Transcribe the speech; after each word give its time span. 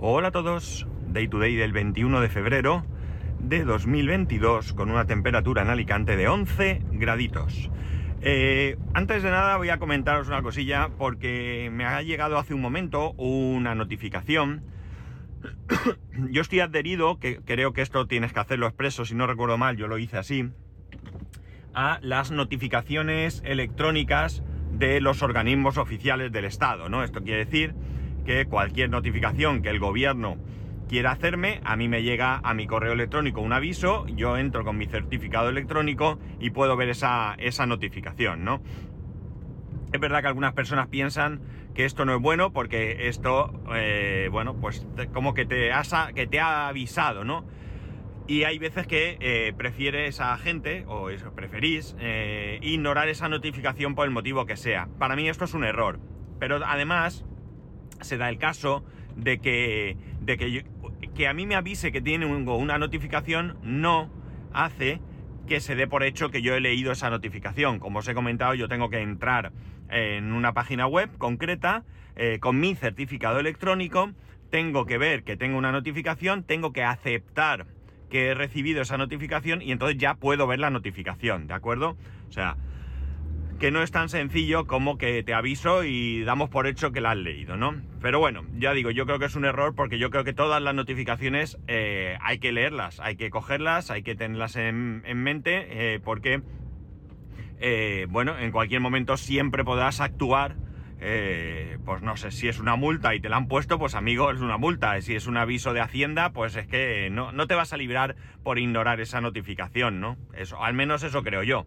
Hola 0.00 0.28
a 0.28 0.30
todos, 0.30 0.86
Day 1.08 1.26
to 1.26 1.40
Day 1.40 1.56
del 1.56 1.72
21 1.72 2.20
de 2.20 2.28
febrero 2.28 2.86
de 3.40 3.64
2022 3.64 4.72
con 4.72 4.92
una 4.92 5.06
temperatura 5.06 5.62
en 5.62 5.70
Alicante 5.70 6.16
de 6.16 6.28
11 6.28 6.82
graditos. 6.92 7.68
Eh, 8.20 8.76
antes 8.94 9.24
de 9.24 9.32
nada 9.32 9.56
voy 9.56 9.70
a 9.70 9.80
comentaros 9.80 10.28
una 10.28 10.40
cosilla 10.40 10.90
porque 10.96 11.68
me 11.72 11.84
ha 11.84 12.00
llegado 12.02 12.38
hace 12.38 12.54
un 12.54 12.60
momento 12.60 13.10
una 13.14 13.74
notificación. 13.74 14.62
yo 16.30 16.42
estoy 16.42 16.60
adherido, 16.60 17.18
que 17.18 17.40
creo 17.44 17.72
que 17.72 17.82
esto 17.82 18.06
tienes 18.06 18.32
que 18.32 18.38
hacerlo 18.38 18.68
expreso, 18.68 19.04
si 19.04 19.16
no 19.16 19.26
recuerdo 19.26 19.58
mal, 19.58 19.76
yo 19.76 19.88
lo 19.88 19.98
hice 19.98 20.16
así, 20.16 20.48
a 21.74 21.98
las 22.02 22.30
notificaciones 22.30 23.42
electrónicas 23.44 24.44
de 24.70 25.00
los 25.00 25.24
organismos 25.24 25.76
oficiales 25.76 26.30
del 26.30 26.44
Estado, 26.44 26.88
¿no? 26.88 27.02
Esto 27.02 27.20
quiere 27.20 27.46
decir 27.46 27.74
que 28.28 28.44
cualquier 28.44 28.90
notificación 28.90 29.62
que 29.62 29.70
el 29.70 29.78
gobierno 29.78 30.36
quiera 30.86 31.12
hacerme, 31.12 31.62
a 31.64 31.76
mí 31.76 31.88
me 31.88 32.02
llega 32.02 32.42
a 32.44 32.52
mi 32.52 32.66
correo 32.66 32.92
electrónico 32.92 33.40
un 33.40 33.54
aviso, 33.54 34.06
yo 34.08 34.36
entro 34.36 34.66
con 34.66 34.76
mi 34.76 34.84
certificado 34.84 35.48
electrónico 35.48 36.18
y 36.38 36.50
puedo 36.50 36.76
ver 36.76 36.90
esa, 36.90 37.36
esa 37.38 37.64
notificación, 37.64 38.44
¿no? 38.44 38.60
Es 39.94 39.98
verdad 39.98 40.20
que 40.20 40.26
algunas 40.26 40.52
personas 40.52 40.88
piensan 40.88 41.40
que 41.74 41.86
esto 41.86 42.04
no 42.04 42.16
es 42.16 42.20
bueno 42.20 42.52
porque 42.52 43.08
esto, 43.08 43.50
eh, 43.74 44.28
bueno, 44.30 44.56
pues 44.60 44.86
como 45.14 45.32
que 45.32 45.46
te, 45.46 45.70
que 46.14 46.26
te 46.26 46.38
ha 46.38 46.68
avisado, 46.68 47.24
¿no? 47.24 47.46
Y 48.26 48.44
hay 48.44 48.58
veces 48.58 48.86
que 48.86 49.16
eh, 49.20 49.54
prefiere 49.56 50.06
esa 50.06 50.36
gente, 50.36 50.84
o 50.86 51.08
preferís, 51.34 51.96
eh, 51.98 52.58
ignorar 52.60 53.08
esa 53.08 53.30
notificación 53.30 53.94
por 53.94 54.04
el 54.04 54.10
motivo 54.10 54.44
que 54.44 54.58
sea. 54.58 54.86
Para 54.98 55.16
mí 55.16 55.30
esto 55.30 55.46
es 55.46 55.54
un 55.54 55.64
error. 55.64 55.98
Pero 56.38 56.60
además, 56.64 57.24
se 58.00 58.16
da 58.16 58.28
el 58.28 58.38
caso 58.38 58.84
de 59.16 59.38
que, 59.38 59.96
de 60.20 60.36
que, 60.36 60.64
que 61.14 61.28
a 61.28 61.34
mí 61.34 61.46
me 61.46 61.54
avise 61.54 61.92
que 61.92 62.00
tiene 62.00 62.26
una 62.26 62.78
notificación 62.78 63.58
no 63.62 64.10
hace 64.52 65.00
que 65.46 65.60
se 65.60 65.74
dé 65.74 65.86
por 65.86 66.02
hecho 66.02 66.30
que 66.30 66.42
yo 66.42 66.54
he 66.54 66.60
leído 66.60 66.92
esa 66.92 67.10
notificación. 67.10 67.78
Como 67.78 68.00
os 68.00 68.08
he 68.08 68.14
comentado, 68.14 68.54
yo 68.54 68.68
tengo 68.68 68.90
que 68.90 69.00
entrar 69.00 69.52
en 69.88 70.32
una 70.32 70.52
página 70.52 70.86
web 70.86 71.10
concreta 71.18 71.84
eh, 72.16 72.38
con 72.40 72.60
mi 72.60 72.74
certificado 72.74 73.38
electrónico, 73.40 74.10
tengo 74.50 74.86
que 74.86 74.98
ver 74.98 75.24
que 75.24 75.36
tengo 75.36 75.56
una 75.56 75.72
notificación, 75.72 76.42
tengo 76.42 76.72
que 76.72 76.82
aceptar 76.82 77.66
que 78.10 78.28
he 78.28 78.34
recibido 78.34 78.82
esa 78.82 78.98
notificación 78.98 79.62
y 79.62 79.72
entonces 79.72 79.98
ya 79.98 80.14
puedo 80.14 80.46
ver 80.46 80.58
la 80.58 80.70
notificación, 80.70 81.46
¿de 81.46 81.54
acuerdo? 81.54 81.96
O 82.28 82.32
sea, 82.32 82.56
que 83.58 83.72
no 83.72 83.82
es 83.82 83.90
tan 83.90 84.08
sencillo 84.08 84.66
como 84.66 84.98
que 84.98 85.22
te 85.24 85.34
aviso 85.34 85.82
y 85.82 86.22
damos 86.22 86.48
por 86.48 86.68
hecho 86.68 86.92
que 86.92 87.00
la 87.00 87.10
has 87.10 87.16
leído, 87.16 87.56
¿no? 87.56 87.74
Pero 88.00 88.20
bueno, 88.20 88.44
ya 88.56 88.72
digo, 88.72 88.90
yo 88.90 89.04
creo 89.04 89.18
que 89.18 89.24
es 89.24 89.34
un 89.34 89.44
error 89.44 89.74
porque 89.74 89.98
yo 89.98 90.10
creo 90.10 90.22
que 90.22 90.32
todas 90.32 90.62
las 90.62 90.74
notificaciones 90.74 91.58
eh, 91.66 92.16
hay 92.20 92.38
que 92.38 92.52
leerlas, 92.52 93.00
hay 93.00 93.16
que 93.16 93.30
cogerlas, 93.30 93.90
hay 93.90 94.02
que 94.02 94.14
tenerlas 94.14 94.54
en, 94.54 95.02
mente, 95.02 95.94
eh, 95.94 96.00
porque, 96.00 96.40
eh, 97.58 98.06
bueno, 98.08 98.38
en 98.38 98.52
cualquier 98.52 98.80
momento 98.80 99.16
siempre 99.16 99.64
podrás 99.64 100.00
actuar. 100.00 100.56
pues 101.84 102.02
no 102.02 102.16
sé, 102.16 102.30
si 102.30 102.46
es 102.48 102.60
una 102.60 102.76
multa 102.76 103.14
y 103.16 103.20
te 103.20 103.28
la 103.28 103.38
han 103.38 103.48
puesto, 103.48 103.78
pues 103.78 103.96
amigo, 103.96 104.30
es 104.30 104.40
una 104.40 104.56
multa. 104.56 105.00
Si 105.00 105.16
es 105.16 105.26
un 105.26 105.36
aviso 105.36 105.72
de 105.72 105.80
Hacienda, 105.80 106.32
pues 106.32 106.54
es 106.54 106.68
que 106.68 107.08
no, 107.10 107.32
no 107.32 107.48
te 107.48 107.56
vas 107.56 107.72
a 107.72 107.76
librar 107.76 108.14
por 108.44 108.60
ignorar 108.60 109.00
esa 109.00 109.20
notificación, 109.20 110.00
¿no? 110.00 110.16
Eso, 110.34 110.62
al 110.62 110.74
menos 110.74 111.02
eso 111.02 111.24
creo 111.24 111.42
yo 111.42 111.66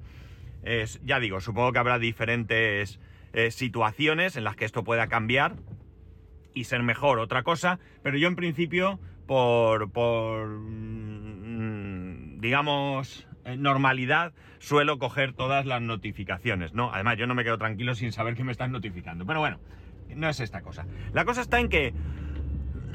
ya 1.04 1.20
digo, 1.20 1.42
supongo 1.42 1.74
que 1.74 1.80
habrá 1.80 2.00
diferentes 2.00 3.00
eh, 3.34 3.52
situaciones 3.52 4.36
en 4.36 4.44
las 4.44 4.58
que 4.58 4.66
esto 4.66 4.84
pueda 4.84 5.08
cambiar 5.08 5.56
y 6.54 6.66
ser 6.66 6.84
mejor 6.84 7.20
otra 7.20 7.44
cosa, 7.44 7.80
pero 8.04 8.18
yo 8.18 8.28
en 8.28 8.36
principio, 8.36 9.00
por, 9.26 9.90
por 9.92 10.50
mm, 10.50 12.42
digamos, 12.42 13.26
eh, 13.46 13.56
normalidad, 13.56 14.34
suelo 14.60 15.00
coger 15.00 15.32
todas 15.32 15.66
las 15.66 15.82
notificaciones, 15.82 16.74
¿no? 16.74 16.94
Además, 16.94 17.18
yo 17.18 17.26
no 17.26 17.36
me 17.36 17.46
quedo 17.46 17.58
tranquilo 17.58 17.96
sin 17.96 18.12
saber 18.12 18.36
que 18.36 18.44
me 18.44 18.52
están 18.52 18.74
notificando. 18.74 19.26
Pero 19.26 19.40
bueno, 19.40 19.60
no 20.14 20.28
es 20.28 20.42
esta 20.42 20.62
cosa. 20.62 20.86
La 21.14 21.24
cosa 21.24 21.42
está 21.42 21.60
en 21.60 21.70
que... 21.70 21.94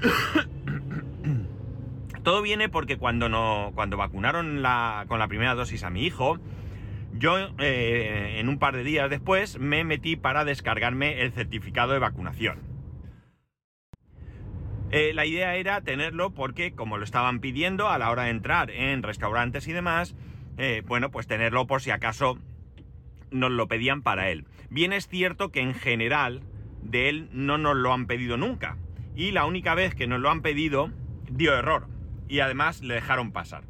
Todo 2.22 2.42
viene 2.42 2.68
porque 2.68 2.98
cuando, 2.98 3.28
no, 3.28 3.70
cuando 3.74 3.96
vacunaron 3.96 4.62
con 5.06 5.18
la 5.18 5.28
primera 5.28 5.54
dosis 5.54 5.84
a 5.84 5.90
mi 5.90 6.04
hijo, 6.04 6.38
yo, 7.18 7.36
eh, 7.58 8.36
en 8.38 8.48
un 8.48 8.58
par 8.58 8.76
de 8.76 8.84
días 8.84 9.10
después, 9.10 9.58
me 9.58 9.84
metí 9.84 10.16
para 10.16 10.44
descargarme 10.44 11.22
el 11.22 11.32
certificado 11.32 11.92
de 11.92 11.98
vacunación. 11.98 12.60
Eh, 14.90 15.12
la 15.14 15.26
idea 15.26 15.56
era 15.56 15.80
tenerlo 15.80 16.30
porque, 16.30 16.72
como 16.72 16.96
lo 16.96 17.04
estaban 17.04 17.40
pidiendo 17.40 17.88
a 17.88 17.98
la 17.98 18.10
hora 18.10 18.24
de 18.24 18.30
entrar 18.30 18.70
en 18.70 19.02
restaurantes 19.02 19.66
y 19.66 19.72
demás, 19.72 20.14
eh, 20.58 20.82
bueno, 20.86 21.10
pues 21.10 21.26
tenerlo 21.26 21.66
por 21.66 21.82
si 21.82 21.90
acaso 21.90 22.38
nos 23.30 23.50
lo 23.50 23.66
pedían 23.66 24.02
para 24.02 24.30
él. 24.30 24.46
Bien 24.70 24.92
es 24.92 25.08
cierto 25.08 25.50
que 25.50 25.60
en 25.60 25.74
general 25.74 26.42
de 26.82 27.08
él 27.08 27.28
no 27.32 27.58
nos 27.58 27.76
lo 27.76 27.92
han 27.92 28.06
pedido 28.06 28.36
nunca. 28.36 28.76
Y 29.16 29.32
la 29.32 29.44
única 29.44 29.74
vez 29.74 29.94
que 29.94 30.06
nos 30.06 30.20
lo 30.20 30.30
han 30.30 30.42
pedido 30.42 30.90
dio 31.30 31.56
error. 31.56 31.88
Y 32.28 32.40
además 32.40 32.82
le 32.82 32.94
dejaron 32.94 33.32
pasar. 33.32 33.64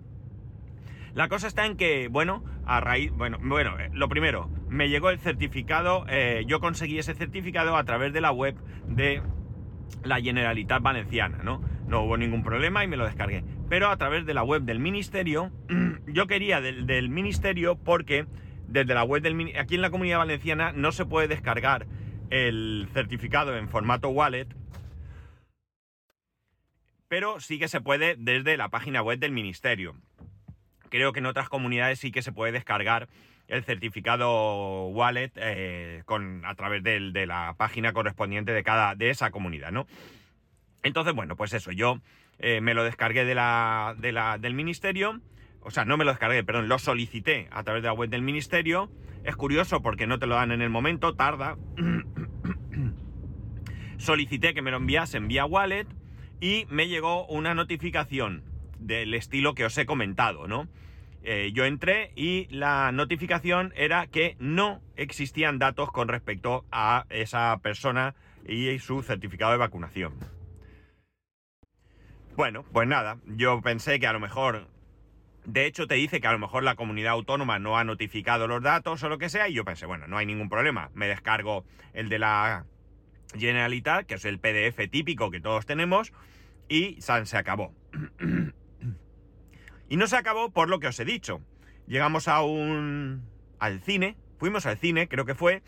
La 1.17 1.29
cosa 1.29 1.47
está 1.47 1.65
en 1.65 1.79
que, 1.79 2.09
bueno, 2.09 2.45
a 2.67 2.79
raíz, 2.79 3.11
bueno, 3.11 3.39
bueno, 3.41 3.79
eh, 3.81 3.89
lo 3.95 4.07
primero, 4.07 4.51
me 4.69 4.91
llegó 4.91 5.09
el 5.09 5.19
certificado, 5.19 6.05
eh, 6.11 6.45
yo 6.47 6.61
conseguí 6.61 6.99
ese 6.99 7.15
certificado 7.15 7.75
a 7.75 7.85
través 7.85 8.13
de 8.13 8.21
la 8.21 8.33
web 8.33 8.55
de 8.87 9.23
la 10.05 10.21
Generalitat 10.21 10.83
Valenciana, 10.83 11.39
¿no? 11.43 11.63
No 11.89 12.03
hubo 12.03 12.19
ningún 12.19 12.43
problema 12.43 12.85
y 12.85 12.87
me 12.87 12.99
lo 12.99 13.07
descargué. 13.07 13.45
Pero 13.71 13.89
a 13.89 13.97
través 13.97 14.27
de 14.27 14.35
la 14.35 14.43
web 14.43 14.65
del 14.65 14.79
ministerio, 14.79 15.51
yo 16.07 16.27
quería 16.27 16.61
del, 16.61 16.87
del 16.87 17.09
ministerio 17.09 17.77
porque 17.77 18.27
desde 18.69 18.93
la 18.93 19.05
web 19.05 19.23
del 19.23 19.57
aquí 19.59 19.77
en 19.77 19.81
la 19.81 19.91
Comunidad 19.91 20.19
Valenciana 20.19 20.73
no 20.73 20.93
se 20.93 21.07
puede 21.07 21.29
descargar 21.29 21.87
el 22.29 22.91
certificado 22.93 23.57
en 23.57 23.71
formato 23.71 24.11
wallet, 24.11 24.49
pero 27.09 27.41
sí 27.41 27.59
que 27.59 27.69
se 27.69 27.81
puede 27.81 28.17
desde 28.19 28.59
la 28.59 28.69
página 28.69 29.01
web 29.01 29.19
del 29.19 29.33
ministerio. 29.33 29.97
Creo 30.91 31.13
que 31.13 31.21
en 31.21 31.27
otras 31.27 31.49
comunidades 31.49 31.99
sí 31.99 32.11
que 32.11 32.23
se 32.23 32.33
puede 32.33 32.53
descargar 32.53 33.09
el 33.49 33.63
certificado 33.65 34.89
wallet 34.89 35.31
eh, 35.37 36.03
con, 36.05 36.45
a 36.45 36.55
través 36.55 36.83
de, 36.83 37.27
la 37.27 37.55
página 37.57 37.93
correspondiente 37.93 38.53
de 38.53 38.63
cada 38.63 38.95
de 38.95 39.11
esa 39.11 39.31
comunidad, 39.31 39.73
¿no? 39.73 39.87
Entonces, 40.83 41.15
bueno, 41.15 41.37
pues 41.37 41.53
eso, 41.53 41.73
yo 41.73 42.01
eh, 42.39 42.61
me 42.61 42.75
lo 42.75 42.85
descargué 42.85 43.25
de 43.25 43.35
del 44.39 44.55
ministerio, 44.55 45.21
o 45.61 45.71
sea, 45.71 45.85
no 45.85 45.97
me 45.97 46.05
lo 46.05 46.11
descargué, 46.11 46.45
perdón, 46.45 46.69
lo 46.69 46.79
solicité 46.79 47.49
a 47.51 47.63
través 47.65 47.83
de 47.83 47.89
la 47.89 47.95
web 47.95 48.09
del 48.09 48.23
ministerio. 48.23 48.91
Es 49.25 49.35
curioso 49.35 49.83
porque 49.83 50.07
no 50.07 50.21
te 50.21 50.27
lo 50.27 50.37
dan 50.37 50.53
en 50.53 50.63
el 50.63 50.71
momento, 50.71 51.15
tarda. 51.17 51.57
solicité 53.99 54.55
que 54.55 54.63
me 54.63 54.71
lo 54.71 54.77
enviasen 54.77 55.27
vía 55.27 55.45
wallet 55.45 55.87
y 56.41 56.67
me 56.71 56.87
llegó 56.87 57.27
una 57.27 57.55
notificación 57.55 58.45
del 58.79 59.15
estilo 59.15 59.55
que 59.55 59.65
os 59.65 59.77
he 59.79 59.87
comentado, 59.87 60.47
¿no? 60.47 60.69
Eh, 61.23 61.51
yo 61.53 61.65
entré 61.65 62.13
y 62.15 62.47
la 62.51 62.93
notificación 62.93 63.73
era 63.77 64.07
que 64.07 64.37
no 64.39 64.81
existían 64.95 65.59
datos 65.59 65.91
con 65.91 66.07
respecto 66.07 66.65
a 66.71 67.05
esa 67.11 67.59
persona 67.63 68.15
y 68.47 68.79
su 68.79 69.03
certificado 69.03 69.51
de 69.51 69.59
vacunación. 69.59 70.15
Bueno, 72.37 72.65
pues 72.73 72.87
nada, 72.87 73.19
yo 73.27 73.61
pensé 73.61 73.99
que 73.99 74.07
a 74.07 74.13
lo 74.13 74.21
mejor, 74.21 74.69
de 75.47 75.67
hecho 75.67 75.87
te 75.87 75.95
dice 75.95 76.21
que 76.21 76.29
a 76.29 76.33
lo 76.33 76.39
mejor 76.39 76.63
la 76.63 76.77
comunidad 76.77 77.15
autónoma 77.15 77.59
no 77.59 77.77
ha 77.77 77.83
notificado 77.83 78.47
los 78.47 78.63
datos 78.63 79.03
o 79.03 79.09
lo 79.09 79.19
que 79.19 79.29
sea, 79.29 79.49
y 79.49 79.55
yo 79.55 79.65
pensé, 79.65 79.87
bueno, 79.87 80.07
no 80.07 80.19
hay 80.19 80.27
ningún 80.27 80.49
problema, 80.49 80.91
me 80.95 81.09
descargo 81.09 81.65
el 81.93 82.09
de 82.09 82.19
la 82.19 82.67
Generalitat, 83.35 84.07
que 84.07 84.15
es 84.15 84.25
el 84.27 84.39
PDF 84.39 84.89
típico 84.91 85.31
que 85.31 85.41
todos 85.41 85.67
tenemos, 85.67 86.13
y 86.69 86.99
se 87.01 87.37
acabó. 87.37 87.75
Y 89.89 89.97
no 89.97 90.07
se 90.07 90.17
acabó 90.17 90.51
por 90.51 90.69
lo 90.69 90.81
que 90.81 90.89
os 90.89 90.99
he 91.01 91.05
dicho. 91.05 91.41
Llegamos 91.87 92.29
a 92.29 92.43
un... 92.43 93.23
al 93.59 93.81
cine, 93.81 94.17
fuimos 94.39 94.67
al 94.67 94.79
cine, 94.79 95.09
creo 95.09 95.25
que 95.25 95.35
fue, 95.35 95.63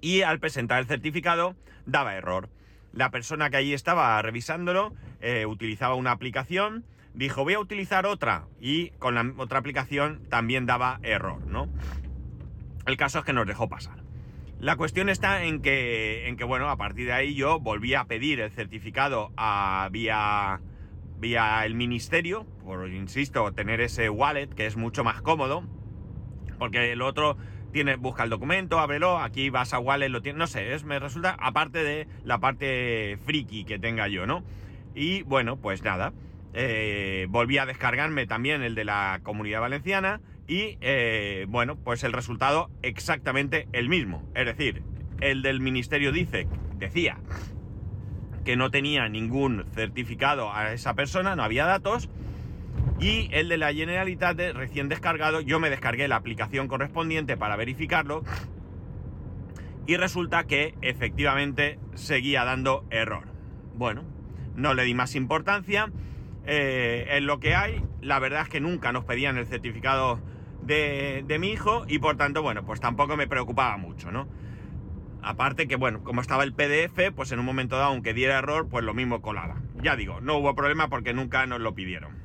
y 0.00 0.22
al 0.22 0.38
presentar 0.38 0.80
el 0.80 0.86
certificado 0.86 1.56
daba 1.86 2.14
error. 2.14 2.48
La 2.92 3.10
persona 3.10 3.50
que 3.50 3.56
allí 3.56 3.74
estaba 3.74 4.20
revisándolo 4.22 4.94
eh, 5.20 5.46
utilizaba 5.46 5.94
una 5.94 6.12
aplicación, 6.12 6.84
dijo 7.12 7.44
voy 7.44 7.54
a 7.54 7.60
utilizar 7.60 8.06
otra 8.06 8.46
y 8.60 8.90
con 8.98 9.14
la 9.14 9.32
otra 9.36 9.58
aplicación 9.58 10.26
también 10.28 10.66
daba 10.66 11.00
error, 11.02 11.46
¿no? 11.46 11.68
El 12.86 12.96
caso 12.96 13.18
es 13.18 13.24
que 13.24 13.32
nos 13.32 13.46
dejó 13.46 13.68
pasar. 13.68 14.04
La 14.60 14.76
cuestión 14.76 15.08
está 15.08 15.44
en 15.44 15.60
que, 15.60 16.28
en 16.28 16.36
que 16.36 16.44
bueno, 16.44 16.70
a 16.70 16.76
partir 16.76 17.06
de 17.06 17.12
ahí 17.12 17.34
yo 17.34 17.60
volví 17.60 17.94
a 17.94 18.04
pedir 18.04 18.40
el 18.40 18.50
certificado 18.50 19.32
a 19.36 19.88
vía 19.90 20.60
vía 21.18 21.64
el 21.64 21.74
ministerio, 21.74 22.46
por 22.64 22.88
insisto, 22.88 23.52
tener 23.52 23.80
ese 23.80 24.10
wallet 24.10 24.48
que 24.48 24.66
es 24.66 24.76
mucho 24.76 25.04
más 25.04 25.22
cómodo, 25.22 25.64
porque 26.58 26.92
el 26.92 27.02
otro 27.02 27.36
tiene, 27.72 27.96
busca 27.96 28.24
el 28.24 28.30
documento, 28.30 28.78
ábrelo, 28.78 29.18
aquí 29.18 29.50
vas 29.50 29.74
a 29.74 29.78
wallet, 29.78 30.08
lo 30.08 30.22
tiene, 30.22 30.38
no 30.38 30.46
sé, 30.46 30.76
me 30.84 30.98
resulta, 30.98 31.36
aparte 31.40 31.82
de 31.82 32.06
la 32.22 32.38
parte 32.38 33.18
friki 33.24 33.64
que 33.64 33.78
tenga 33.78 34.08
yo, 34.08 34.26
¿no? 34.26 34.44
y 34.94 35.22
bueno, 35.22 35.56
pues 35.56 35.82
nada, 35.82 36.12
eh, 36.52 37.26
volví 37.28 37.58
a 37.58 37.66
descargarme 37.66 38.26
también 38.26 38.62
el 38.62 38.74
de 38.74 38.84
la 38.84 39.20
comunidad 39.22 39.60
valenciana 39.60 40.20
y 40.46 40.78
eh, 40.80 41.46
bueno, 41.48 41.76
pues 41.76 42.04
el 42.04 42.12
resultado 42.12 42.70
exactamente 42.82 43.66
el 43.72 43.88
mismo. 43.88 44.22
Es 44.34 44.46
decir, 44.46 44.82
el 45.20 45.42
del 45.42 45.60
ministerio 45.60 46.12
dice, 46.12 46.46
decía 46.78 47.18
que 48.44 48.56
no 48.56 48.70
tenía 48.70 49.08
ningún 49.08 49.64
certificado 49.74 50.52
a 50.52 50.72
esa 50.72 50.94
persona, 50.94 51.34
no 51.34 51.42
había 51.42 51.64
datos. 51.66 52.08
Y 53.00 53.28
el 53.32 53.48
de 53.48 53.58
la 53.58 53.72
Generalitat 53.72 54.38
recién 54.54 54.88
descargado, 54.88 55.40
yo 55.40 55.58
me 55.58 55.70
descargué 55.70 56.06
la 56.06 56.16
aplicación 56.16 56.68
correspondiente 56.68 57.36
para 57.36 57.56
verificarlo. 57.56 58.22
Y 59.86 59.96
resulta 59.96 60.44
que 60.44 60.74
efectivamente 60.80 61.78
seguía 61.94 62.44
dando 62.44 62.84
error. 62.90 63.24
Bueno, 63.74 64.04
no 64.54 64.74
le 64.74 64.84
di 64.84 64.94
más 64.94 65.14
importancia. 65.14 65.90
Eh, 66.46 67.06
en 67.10 67.26
lo 67.26 67.40
que 67.40 67.54
hay, 67.54 67.82
la 68.00 68.18
verdad 68.18 68.42
es 68.42 68.48
que 68.48 68.60
nunca 68.60 68.92
nos 68.92 69.04
pedían 69.04 69.36
el 69.38 69.46
certificado 69.46 70.20
de, 70.62 71.24
de 71.26 71.38
mi 71.38 71.50
hijo 71.50 71.84
y 71.88 71.98
por 71.98 72.16
tanto, 72.16 72.42
bueno, 72.42 72.64
pues 72.64 72.80
tampoco 72.80 73.16
me 73.16 73.26
preocupaba 73.26 73.76
mucho, 73.76 74.10
¿no? 74.10 74.28
Aparte 75.24 75.66
que, 75.66 75.76
bueno, 75.76 76.04
como 76.04 76.20
estaba 76.20 76.44
el 76.44 76.52
PDF, 76.52 77.12
pues 77.14 77.32
en 77.32 77.38
un 77.38 77.46
momento 77.46 77.76
dado, 77.76 77.92
aunque 77.92 78.14
diera 78.14 78.38
error, 78.38 78.68
pues 78.68 78.84
lo 78.84 78.94
mismo 78.94 79.22
colaba. 79.22 79.56
Ya 79.82 79.96
digo, 79.96 80.20
no 80.20 80.36
hubo 80.36 80.54
problema 80.54 80.88
porque 80.88 81.14
nunca 81.14 81.46
nos 81.46 81.60
lo 81.60 81.74
pidieron. 81.74 82.22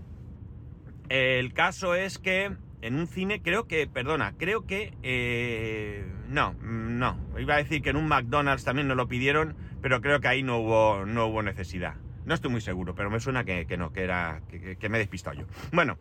El 1.07 1.53
caso 1.53 1.95
es 1.95 2.19
que 2.19 2.51
en 2.81 2.95
un 2.95 3.07
cine, 3.07 3.41
creo 3.41 3.67
que, 3.67 3.87
perdona, 3.87 4.33
creo 4.37 4.65
que... 4.65 4.93
Eh, 5.03 6.05
no, 6.27 6.53
no. 6.61 7.17
Iba 7.37 7.55
a 7.55 7.57
decir 7.57 7.81
que 7.81 7.89
en 7.89 7.97
un 7.97 8.07
McDonald's 8.07 8.63
también 8.63 8.87
nos 8.87 8.95
lo 8.95 9.07
pidieron, 9.07 9.55
pero 9.81 10.01
creo 10.01 10.21
que 10.21 10.27
ahí 10.27 10.43
no 10.43 10.59
hubo, 10.59 11.05
no 11.05 11.27
hubo 11.27 11.41
necesidad. 11.41 11.95
No 12.25 12.35
estoy 12.35 12.51
muy 12.51 12.61
seguro, 12.61 12.95
pero 12.95 13.09
me 13.09 13.19
suena 13.19 13.43
que, 13.43 13.65
no, 13.77 13.91
que 13.91 14.03
era. 14.03 14.41
Que, 14.49 14.89
me 14.89 14.97
he 14.97 14.99
despistado 14.99 15.39
yo. 15.39 15.45
Bueno, 15.71 15.97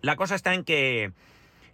la 0.00 0.16
cosa 0.16 0.34
está 0.34 0.54
en 0.54 0.64
que. 0.64 1.12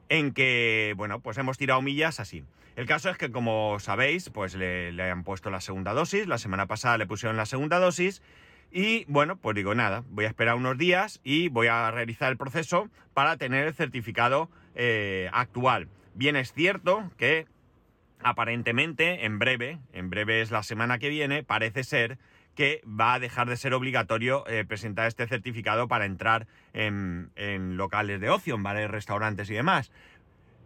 En 0.08 0.32
que, 0.32 0.94
bueno, 0.96 1.20
pues 1.20 1.38
hemos 1.38 1.56
tirado 1.56 1.80
millas 1.82 2.18
así. 2.20 2.44
El 2.78 2.86
caso 2.86 3.10
es 3.10 3.18
que, 3.18 3.32
como 3.32 3.80
sabéis, 3.80 4.30
pues 4.30 4.54
le, 4.54 5.02
han 5.10 5.24
puesto 5.24 5.50
la 5.50 5.60
segunda 5.60 5.94
dosis. 5.94 6.28
La 6.28 6.38
semana 6.38 6.66
pasada 6.66 6.96
le 6.96 7.08
pusieron 7.08 7.36
la 7.36 7.44
segunda 7.44 7.80
dosis. 7.80 8.22
Y 8.70 9.04
bueno, 9.08 9.36
pues 9.36 9.56
digo 9.56 9.74
nada, 9.74 10.04
voy 10.10 10.26
a 10.26 10.28
esperar 10.28 10.54
unos 10.54 10.78
días 10.78 11.20
y 11.24 11.48
voy 11.48 11.66
a 11.66 11.90
realizar 11.90 12.30
el 12.30 12.36
proceso 12.36 12.88
para 13.14 13.36
tener 13.36 13.66
el 13.66 13.74
certificado 13.74 14.48
eh, 14.76 15.28
actual. 15.32 15.88
Bien 16.14 16.36
es 16.36 16.52
cierto 16.52 17.10
que 17.16 17.48
aparentemente 18.22 19.24
en 19.24 19.40
breve, 19.40 19.80
en 19.92 20.08
breve 20.08 20.40
es 20.40 20.52
la 20.52 20.62
semana 20.62 21.00
que 21.00 21.08
viene, 21.08 21.42
parece 21.42 21.82
ser 21.82 22.16
que 22.54 22.80
va 22.84 23.14
a 23.14 23.18
dejar 23.18 23.48
de 23.48 23.56
ser 23.56 23.74
obligatorio 23.74 24.44
eh, 24.46 24.64
presentar 24.64 25.08
este 25.08 25.26
certificado 25.26 25.88
para 25.88 26.04
entrar 26.04 26.46
en, 26.74 27.30
en, 27.34 27.76
locales 27.76 28.20
de 28.20 28.30
ocio, 28.30 28.54
en 28.54 28.62
bares, 28.62 28.88
restaurantes 28.88 29.50
y 29.50 29.54
demás. 29.54 29.90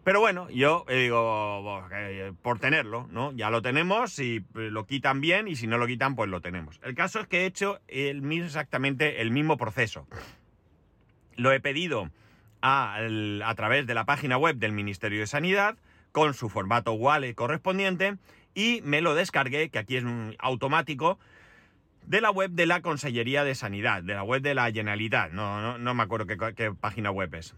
Pero 0.05 0.19
bueno, 0.19 0.51
yo 0.51 0.85
eh, 0.89 1.03
digo, 1.03 1.87
eh, 1.93 2.33
por 2.43 2.59
tenerlo, 2.59 3.07
¿no? 3.13 3.31
Ya 3.33 3.51
lo 3.51 3.63
tenemos, 3.63 4.13
si 4.13 4.45
lo 4.53 4.85
quitan 4.85 5.21
bien 5.21 5.47
y 5.47 5.55
si 5.55 5.69
no 5.69 5.79
lo 5.79 5.87
quitan, 5.87 6.17
pues 6.17 6.29
lo 6.29 6.41
tenemos. 6.41 6.81
El 6.83 6.95
caso 6.97 7.21
es 7.21 7.29
que 7.29 7.43
he 7.43 7.47
hecho 7.47 7.81
el 7.87 8.31
exactamente 8.33 9.21
el 9.23 9.31
mismo 9.31 9.57
proceso. 9.57 10.09
Lo 11.37 11.53
he 11.53 11.61
pedido 11.61 12.11
a, 12.63 12.99
través 13.57 13.87
de 13.87 13.95
la 13.95 14.05
página 14.05 14.39
web 14.39 14.57
del 14.57 14.73
Ministerio 14.73 15.21
de 15.21 15.27
Sanidad, 15.27 15.77
con 16.11 16.35
su 16.35 16.49
formato 16.49 16.93
wallet 16.93 17.35
correspondiente, 17.35 18.17
y 18.55 18.81
me 18.83 19.03
lo 19.03 19.15
descargué, 19.15 19.71
que 19.71 19.79
aquí 19.79 19.97
es 19.97 20.05
un 20.05 20.35
automático, 20.41 21.19
de 22.07 22.21
la 22.21 22.33
web 22.33 22.51
de 22.51 22.67
la 22.67 22.83
Consellería 22.83 23.45
de 23.45 23.55
Sanidad, 23.55 24.03
de 24.03 24.15
la 24.15 24.25
web 24.25 24.43
de 24.43 24.55
la 24.55 24.71
Generalitat, 24.73 25.31
no, 25.31 25.79
no, 25.79 25.95
me 25.95 26.03
acuerdo 26.03 26.27
qué 26.27 26.73
página 26.73 27.13
web 27.13 27.33
es. 27.37 27.55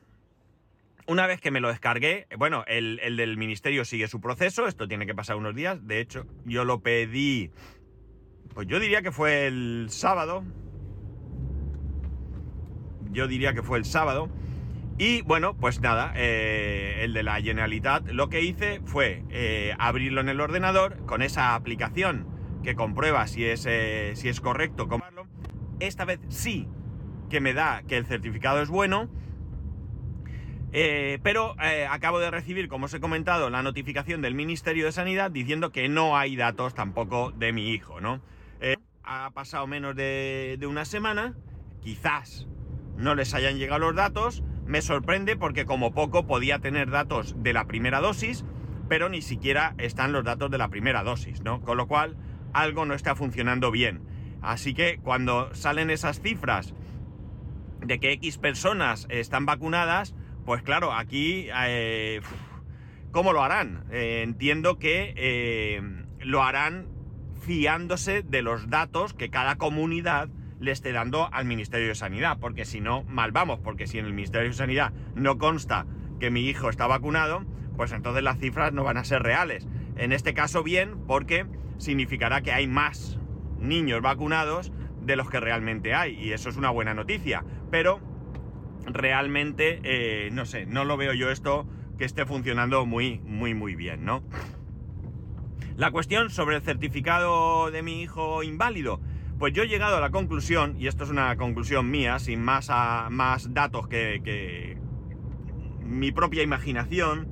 Una 1.06 1.26
vez 1.26 1.40
que 1.40 1.50
me 1.50 1.60
lo 1.60 1.68
descargué, 1.68 2.26
bueno, 2.38 2.64
el, 2.66 2.98
del 3.16 3.36
ministerio 3.36 3.84
sigue 3.84 4.08
su 4.08 4.22
proceso, 4.22 4.66
esto 4.66 4.88
tiene 4.88 5.04
que 5.04 5.14
pasar 5.14 5.36
unos 5.36 5.54
días, 5.54 5.86
de 5.86 6.00
hecho 6.00 6.24
yo 6.46 6.64
lo 6.64 6.80
pedí, 6.80 7.50
pues 8.54 8.66
yo 8.68 8.80
diría 8.80 9.02
que 9.02 9.12
fue 9.12 9.46
el 9.46 9.88
sábado, 9.90 10.44
yo 13.12 13.28
diría 13.28 13.52
que 13.52 13.62
fue 13.62 13.76
el 13.76 13.84
sábado, 13.84 14.30
y 14.96 15.20
bueno, 15.22 15.54
pues 15.54 15.80
nada, 15.82 16.14
eh, 16.16 17.00
el 17.02 17.12
de 17.12 17.22
la 17.22 17.38
Generalitat 17.42 18.08
lo 18.08 18.30
que 18.30 18.40
hice 18.40 18.80
fue 18.86 19.24
eh, 19.28 19.74
abrirlo 19.78 20.22
en 20.22 20.30
el 20.30 20.40
ordenador 20.40 21.04
con 21.04 21.20
esa 21.20 21.54
aplicación 21.54 22.26
que 22.62 22.74
comprueba 22.74 23.26
si 23.26 23.44
es, 23.44 23.66
eh, 23.68 24.12
si 24.14 24.30
es 24.30 24.40
correcto, 24.40 24.88
esta 25.80 26.06
vez 26.06 26.20
sí 26.28 26.66
que 27.28 27.40
me 27.40 27.52
da 27.52 27.82
que 27.86 27.98
el 27.98 28.06
certificado 28.06 28.62
es 28.62 28.70
bueno, 28.70 29.10
eh, 30.76 31.20
pero 31.22 31.54
eh, 31.62 31.86
acabo 31.88 32.18
de 32.18 32.32
recibir, 32.32 32.66
como 32.66 32.86
os 32.86 32.94
he 32.94 32.98
comentado, 32.98 33.48
la 33.48 33.62
notificación 33.62 34.22
del 34.22 34.34
Ministerio 34.34 34.86
de 34.86 34.90
Sanidad 34.90 35.30
diciendo 35.30 35.70
que 35.70 35.88
no 35.88 36.16
hay 36.16 36.34
datos 36.34 36.74
tampoco 36.74 37.30
de 37.30 37.52
mi 37.52 37.70
hijo, 37.70 38.00
¿no? 38.00 38.20
Eh, 38.60 38.76
ha 39.04 39.30
pasado 39.30 39.68
menos 39.68 39.94
de, 39.94 40.58
una 40.68 40.84
semana, 40.84 41.36
quizás 41.80 42.48
no 42.96 43.14
les 43.14 43.34
hayan 43.34 43.56
llegado 43.56 43.78
los 43.78 43.94
datos, 43.94 44.42
me 44.66 44.82
sorprende 44.82 45.36
porque 45.36 45.64
como 45.64 45.94
poco 45.94 46.26
podía 46.26 46.58
tener 46.58 46.90
datos 46.90 47.36
de 47.40 47.52
la 47.52 47.66
primera 47.66 48.00
dosis, 48.00 48.44
pero 48.88 49.08
ni 49.08 49.22
siquiera 49.22 49.76
están 49.78 50.10
los 50.10 50.24
datos 50.24 50.50
de 50.50 50.58
la 50.58 50.70
primera 50.70 51.04
dosis, 51.04 51.40
¿no? 51.42 51.60
Con 51.60 51.76
lo 51.76 51.86
cual, 51.86 52.16
algo 52.52 52.84
no 52.84 52.94
está 52.94 53.14
funcionando 53.14 53.70
bien. 53.70 54.02
Así 54.42 54.74
que 54.74 54.98
cuando 54.98 55.54
salen 55.54 55.90
esas 55.90 56.20
cifras 56.20 56.74
de 57.80 58.00
que 58.00 58.10
X 58.10 58.38
personas 58.38 59.06
están 59.08 59.46
vacunadas, 59.46 60.16
pues 60.44 60.62
claro, 60.62 60.93
aquí, 60.93 61.49
eh, 61.67 62.20
¿cómo 63.11 63.32
lo 63.32 63.43
harán? 63.43 63.85
Eh, 63.91 64.23
entiendo 64.23 64.79
que 64.79 65.14
eh, 65.17 65.82
lo 66.20 66.43
harán 66.43 66.88
fiándose 67.41 68.23
de 68.23 68.43
los 68.43 68.69
datos 68.70 69.14
que 69.14 69.31
cada 69.31 69.56
comunidad 69.56 70.29
le 70.61 70.73
esté 70.73 70.93
dando 70.93 71.32
al 71.32 71.44
Ministerio 71.44 71.88
de 71.88 71.94
Sanidad, 71.94 72.38
porque 72.41 72.64
si 72.64 72.81
no, 72.81 73.02
mal 73.05 73.32
vamos, 73.32 73.61
porque 73.61 73.87
si 73.87 73.99
en 73.99 74.06
el 74.06 74.12
Ministerio 74.12 74.49
de 74.49 74.55
Sanidad 74.55 74.93
no 75.14 75.38
consta 75.38 75.87
que 76.20 76.31
mi 76.31 76.49
hijo 76.49 76.70
está 76.70 76.87
vacunado, 76.87 77.44
pues 77.76 77.93
entonces 77.93 78.23
las 78.23 78.38
cifras 78.38 78.73
no 78.73 78.85
van 78.85 78.96
a 78.96 79.05
ser 79.05 79.23
reales. 79.23 79.67
En 79.96 80.12
este 80.12 80.32
caso 80.32 80.62
bien, 80.62 81.06
porque 81.06 81.46
significará 81.79 82.41
que 82.41 82.52
hay 82.52 82.67
más 82.67 83.19
niños 83.58 84.00
vacunados 84.00 84.73
de 85.02 85.17
los 85.17 85.29
que 85.29 85.41
realmente 85.41 85.94
hay, 85.94 86.14
y 86.14 86.32
eso 86.32 86.49
es 86.49 86.56
una 86.56 86.70
buena 86.70 86.94
noticia, 86.94 87.44
pero 87.70 88.01
realmente, 88.86 89.81
eh, 89.82 90.31
no 90.32 90.46
sé, 90.46 90.67
no 90.67 90.84
lo 90.84 90.96
veo 90.96 91.12
yo 91.12 91.31
esto 91.31 91.67
que 91.98 92.05
esté 92.05 92.26
funcionando 92.26 92.86
muy, 92.86 93.20
muy, 93.20 93.55
muy 93.55 93.74
bien, 93.74 94.05
¿no? 94.05 94.22
La 95.76 95.91
cuestión 95.91 96.31
sobre 96.31 96.56
el 96.56 96.62
certificado 96.62 97.70
de 97.70 97.82
mi 97.82 98.03
hijo 98.03 98.43
inválido. 98.43 99.00
Pues 99.38 99.53
yo 99.53 99.64
he 99.64 99.69
llegado 99.69 99.96
a 99.96 100.00
la 100.00 100.10
conclusión, 100.10 100.76
y 100.79 100.86
esto 100.86 101.05
es 101.05 101.10
una 101.10 101.36
conclusión 101.36 101.91
mía, 101.91 102.19
sin 102.20 102.41
más, 102.41 102.70
más 103.10 103.53
datos 103.53 103.88
que 103.88 104.79
mi 105.81 106.12
propia 106.12 106.43
imaginación, 106.43 107.29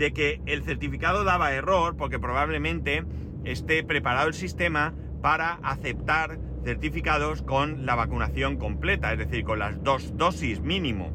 de 0.00 0.12
que 0.12 0.40
el 0.46 0.62
certificado 0.62 1.24
daba 1.24 1.52
error 1.52 1.96
porque 1.96 2.18
probablemente 2.18 3.04
esté 3.44 3.84
preparado 3.84 4.28
el 4.28 4.34
sistema 4.34 4.94
para 5.20 5.54
aceptar 5.62 6.38
certificados 6.64 7.42
con 7.42 7.86
la 7.86 7.94
vacunación 7.94 8.56
completa, 8.56 9.12
es 9.12 9.18
decir, 9.18 9.44
con 9.44 9.58
las 9.58 9.82
dos 9.82 10.16
dosis 10.16 10.60
mínimo. 10.60 11.12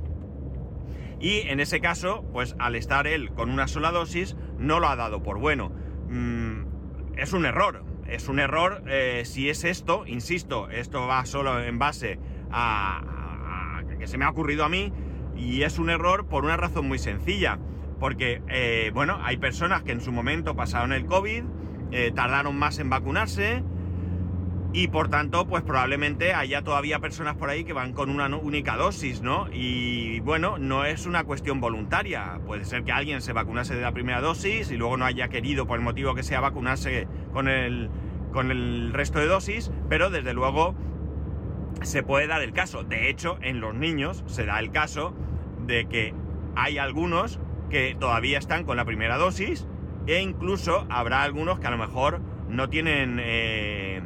Y 1.20 1.42
en 1.48 1.60
ese 1.60 1.80
caso, 1.80 2.26
pues 2.34 2.56
al 2.60 2.76
estar 2.76 3.08
él 3.08 3.32
con 3.32 3.50
una 3.50 3.68
sola 3.68 3.92
dosis, 3.92 4.36
no 4.58 4.80
lo 4.80 4.88
ha 4.88 4.96
dado 4.96 5.24
por 5.24 5.40
bueno. 5.40 5.72
Mm, 6.10 6.66
es 7.18 7.34
un 7.34 7.46
error, 7.46 7.84
es 8.08 8.28
un 8.28 8.40
error 8.40 8.84
eh, 8.88 9.24
si 9.26 9.50
es 9.50 9.64
esto, 9.64 10.06
insisto, 10.06 10.70
esto 10.70 11.08
va 11.08 11.26
solo 11.26 11.62
en 11.62 11.80
base 11.80 12.20
a, 12.52 13.82
que 13.98 14.08
se 14.08 14.18
me 14.18 14.26
ha 14.26 14.30
ocurrido 14.30 14.66
a 14.66 14.70
mí, 14.70 14.92
y 15.36 15.64
es 15.64 15.80
un 15.80 15.90
error 15.90 16.28
por 16.28 16.44
una 16.44 16.58
razón 16.58 16.88
muy 16.88 17.00
sencilla, 17.00 17.60
porque, 18.00 18.42
eh, 18.50 18.92
bueno, 18.94 19.20
hay 19.24 19.38
personas 19.38 19.84
que 19.84 19.94
en 19.94 20.02
su 20.02 20.12
momento 20.12 20.56
pasaron 20.56 20.92
el 20.92 21.06
COVID, 21.06 21.44
eh, 21.92 22.12
tardaron 22.14 22.58
más 22.58 22.78
en 22.80 22.90
vacunarse, 22.90 23.64
y 24.76 24.90
por 24.90 25.08
tanto, 25.08 25.48
pues 25.48 25.64
probablemente 25.64 26.34
haya 26.34 26.62
todavía 26.62 27.00
personas 27.00 27.38
por 27.38 27.50
ahí 27.50 27.64
que 27.64 27.72
van 27.72 27.94
con 27.94 28.10
una 28.10 28.28
única 28.36 28.76
dosis, 28.76 29.22
¿no? 29.22 29.48
Y 29.54 30.20
bueno, 30.20 30.58
no 30.58 30.84
es 30.84 31.06
una 31.06 31.24
cuestión 31.24 31.62
voluntaria. 31.62 32.42
Puede 32.46 32.66
ser 32.66 32.84
que 32.84 32.92
alguien 32.92 33.22
se 33.22 33.32
vacunase 33.32 33.74
de 33.74 33.82
la 33.82 33.94
primera 33.94 34.20
dosis 34.20 34.70
y 34.72 34.76
luego 34.76 34.98
no 34.98 35.06
haya 35.06 35.30
querido, 35.30 35.66
por 35.66 35.78
el 35.80 35.86
motivo 35.86 36.14
que 36.14 36.24
sea, 36.24 36.42
vacunarse 36.42 37.08
con 37.32 37.48
el, 37.48 37.90
con 38.34 38.52
el 38.52 38.92
resto 38.92 39.20
de 39.20 39.28
dosis, 39.28 39.72
pero 39.88 40.10
desde 40.10 40.34
luego 40.34 40.76
se 41.82 42.04
puede 42.04 42.28
dar 42.28 42.42
el 42.42 42.52
caso. 42.52 42.84
De 42.84 43.10
hecho, 43.10 43.38
en 43.42 43.62
los 43.62 43.74
niños 43.74 44.26
se 44.28 44.46
da 44.46 44.60
el 44.60 44.72
caso 44.72 45.16
de 45.66 45.86
que 45.86 46.14
hay 46.58 46.80
algunos 46.80 47.40
que 47.70 47.96
todavía 47.98 48.40
están 48.40 48.66
con 48.66 48.76
la 48.76 48.84
primera 48.84 49.16
dosis 49.16 49.70
e 50.06 50.20
incluso 50.20 50.86
habrá 50.90 51.24
algunos 51.24 51.60
que 51.60 51.68
a 51.68 51.72
lo 51.72 51.78
mejor 51.78 52.20
no 52.50 52.68
tienen... 52.68 53.22
Eh, 53.24 54.02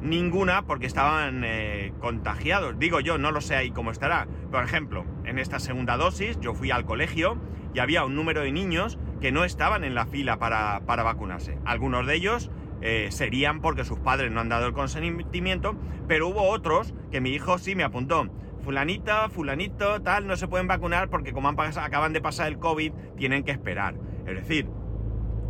ninguna 0.00 0.62
porque 0.62 0.86
estaban 0.86 1.42
eh, 1.44 1.92
contagiados. 2.00 2.78
Digo 2.78 3.00
yo, 3.00 3.18
no 3.18 3.30
lo 3.32 3.40
sé 3.40 3.56
ahí 3.56 3.70
cómo 3.70 3.90
estará. 3.90 4.26
Por 4.50 4.64
ejemplo, 4.64 5.04
en 5.24 5.38
esta 5.38 5.58
segunda 5.58 5.96
dosis 5.96 6.38
yo 6.40 6.54
fui 6.54 6.70
al 6.70 6.84
colegio 6.84 7.38
y 7.74 7.80
había 7.80 8.04
un 8.04 8.14
número 8.14 8.42
de 8.42 8.52
niños 8.52 8.98
que 9.20 9.32
no 9.32 9.44
estaban 9.44 9.84
en 9.84 9.94
la 9.94 10.06
fila 10.06 10.38
para, 10.38 10.80
vacunarse. 10.80 11.58
Algunos 11.64 12.06
de 12.06 12.14
ellos 12.14 12.50
eh, 12.80 13.08
serían 13.10 13.60
porque 13.60 13.84
sus 13.84 13.98
padres 13.98 14.30
no 14.30 14.40
han 14.40 14.48
dado 14.48 14.66
el 14.66 14.72
consentimiento, 14.72 15.76
pero 16.06 16.28
hubo 16.28 16.42
otros 16.42 16.94
que 17.10 17.20
mi 17.20 17.30
hijo 17.30 17.58
sí 17.58 17.74
me 17.74 17.84
apuntó. 17.84 18.28
Fulanito, 18.62 19.12
fulanito, 19.30 20.02
tal, 20.02 20.26
no 20.26 20.36
se 20.36 20.48
pueden 20.48 20.66
vacunar 20.66 21.08
porque 21.08 21.32
como 21.32 21.48
han 21.48 21.58
acaban 21.58 22.12
de 22.12 22.20
pasar 22.20 22.48
el 22.48 22.58
COVID, 22.58 22.92
tienen 23.16 23.44
que 23.44 23.52
esperar. 23.52 23.94
Es 24.26 24.34
decir, 24.34 24.68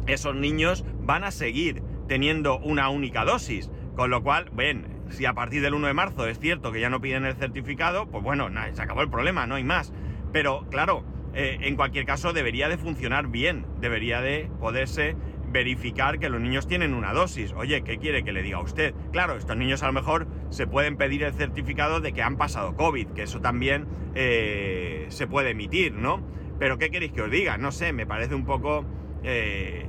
esos 0.06 0.34
niños 0.34 0.84
van 1.00 1.24
a 1.24 1.30
seguir 1.30 1.82
teniendo 2.06 2.58
una 2.58 2.88
única 2.88 3.24
dosis. 3.24 3.70
Con 3.98 4.10
lo 4.10 4.22
cual, 4.22 4.48
ven, 4.52 4.86
si 5.10 5.26
a 5.26 5.32
partir 5.32 5.60
del 5.60 5.74
1 5.74 5.88
de 5.88 5.92
marzo 5.92 6.28
es 6.28 6.38
cierto 6.38 6.70
que 6.70 6.80
ya 6.80 6.88
no 6.88 7.00
piden 7.00 7.24
el 7.24 7.34
certificado, 7.34 8.06
pues 8.06 8.22
bueno, 8.22 8.48
se 8.72 8.80
acabó 8.80 9.02
el 9.02 9.10
problema, 9.10 9.48
no 9.48 9.56
hay 9.56 9.64
más. 9.64 9.92
Pero 10.32 10.68
claro, 10.70 11.02
eh, 11.34 11.58
en 11.62 11.74
cualquier 11.74 12.06
caso 12.06 12.32
debería 12.32 12.68
de 12.68 12.78
funcionar 12.78 13.26
bien, 13.26 13.66
debería 13.80 14.20
de 14.20 14.48
poderse 14.60 15.16
verificar 15.48 16.20
que 16.20 16.28
los 16.28 16.40
niños 16.40 16.68
tienen 16.68 16.94
una 16.94 17.12
dosis. 17.12 17.52
Oye, 17.54 17.82
¿qué 17.82 17.98
quiere 17.98 18.22
que 18.22 18.30
le 18.30 18.44
diga 18.44 18.58
a 18.58 18.62
usted? 18.62 18.94
Claro, 19.10 19.34
estos 19.34 19.56
niños 19.56 19.82
a 19.82 19.88
lo 19.88 19.94
mejor 19.94 20.28
se 20.50 20.68
pueden 20.68 20.96
pedir 20.96 21.24
el 21.24 21.32
certificado 21.32 22.00
de 22.00 22.12
que 22.12 22.22
han 22.22 22.36
pasado 22.36 22.76
COVID, 22.76 23.08
que 23.08 23.24
eso 23.24 23.40
también 23.40 23.88
eh, 24.14 25.06
se 25.08 25.26
puede 25.26 25.50
emitir, 25.50 25.92
¿no? 25.92 26.22
Pero 26.60 26.78
¿qué 26.78 26.90
queréis 26.90 27.10
que 27.10 27.22
os 27.22 27.30
diga? 27.32 27.58
No 27.58 27.72
sé, 27.72 27.92
me 27.92 28.06
parece 28.06 28.36
un 28.36 28.44
poco 28.44 28.84
eh, 29.24 29.86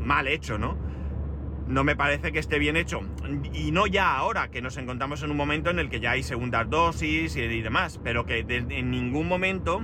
mal 0.00 0.26
hecho, 0.26 0.58
¿no? 0.58 0.89
No 1.70 1.84
me 1.84 1.94
parece 1.94 2.32
que 2.32 2.40
esté 2.40 2.58
bien 2.58 2.76
hecho. 2.76 3.00
Y 3.54 3.70
no 3.70 3.86
ya 3.86 4.16
ahora, 4.16 4.50
que 4.50 4.60
nos 4.60 4.76
encontramos 4.76 5.22
en 5.22 5.30
un 5.30 5.36
momento 5.36 5.70
en 5.70 5.78
el 5.78 5.88
que 5.88 6.00
ya 6.00 6.10
hay 6.10 6.24
segundas 6.24 6.68
dosis 6.68 7.36
y 7.36 7.62
demás, 7.62 8.00
pero 8.02 8.26
que 8.26 8.40
en 8.40 8.90
ningún 8.90 9.28
momento 9.28 9.80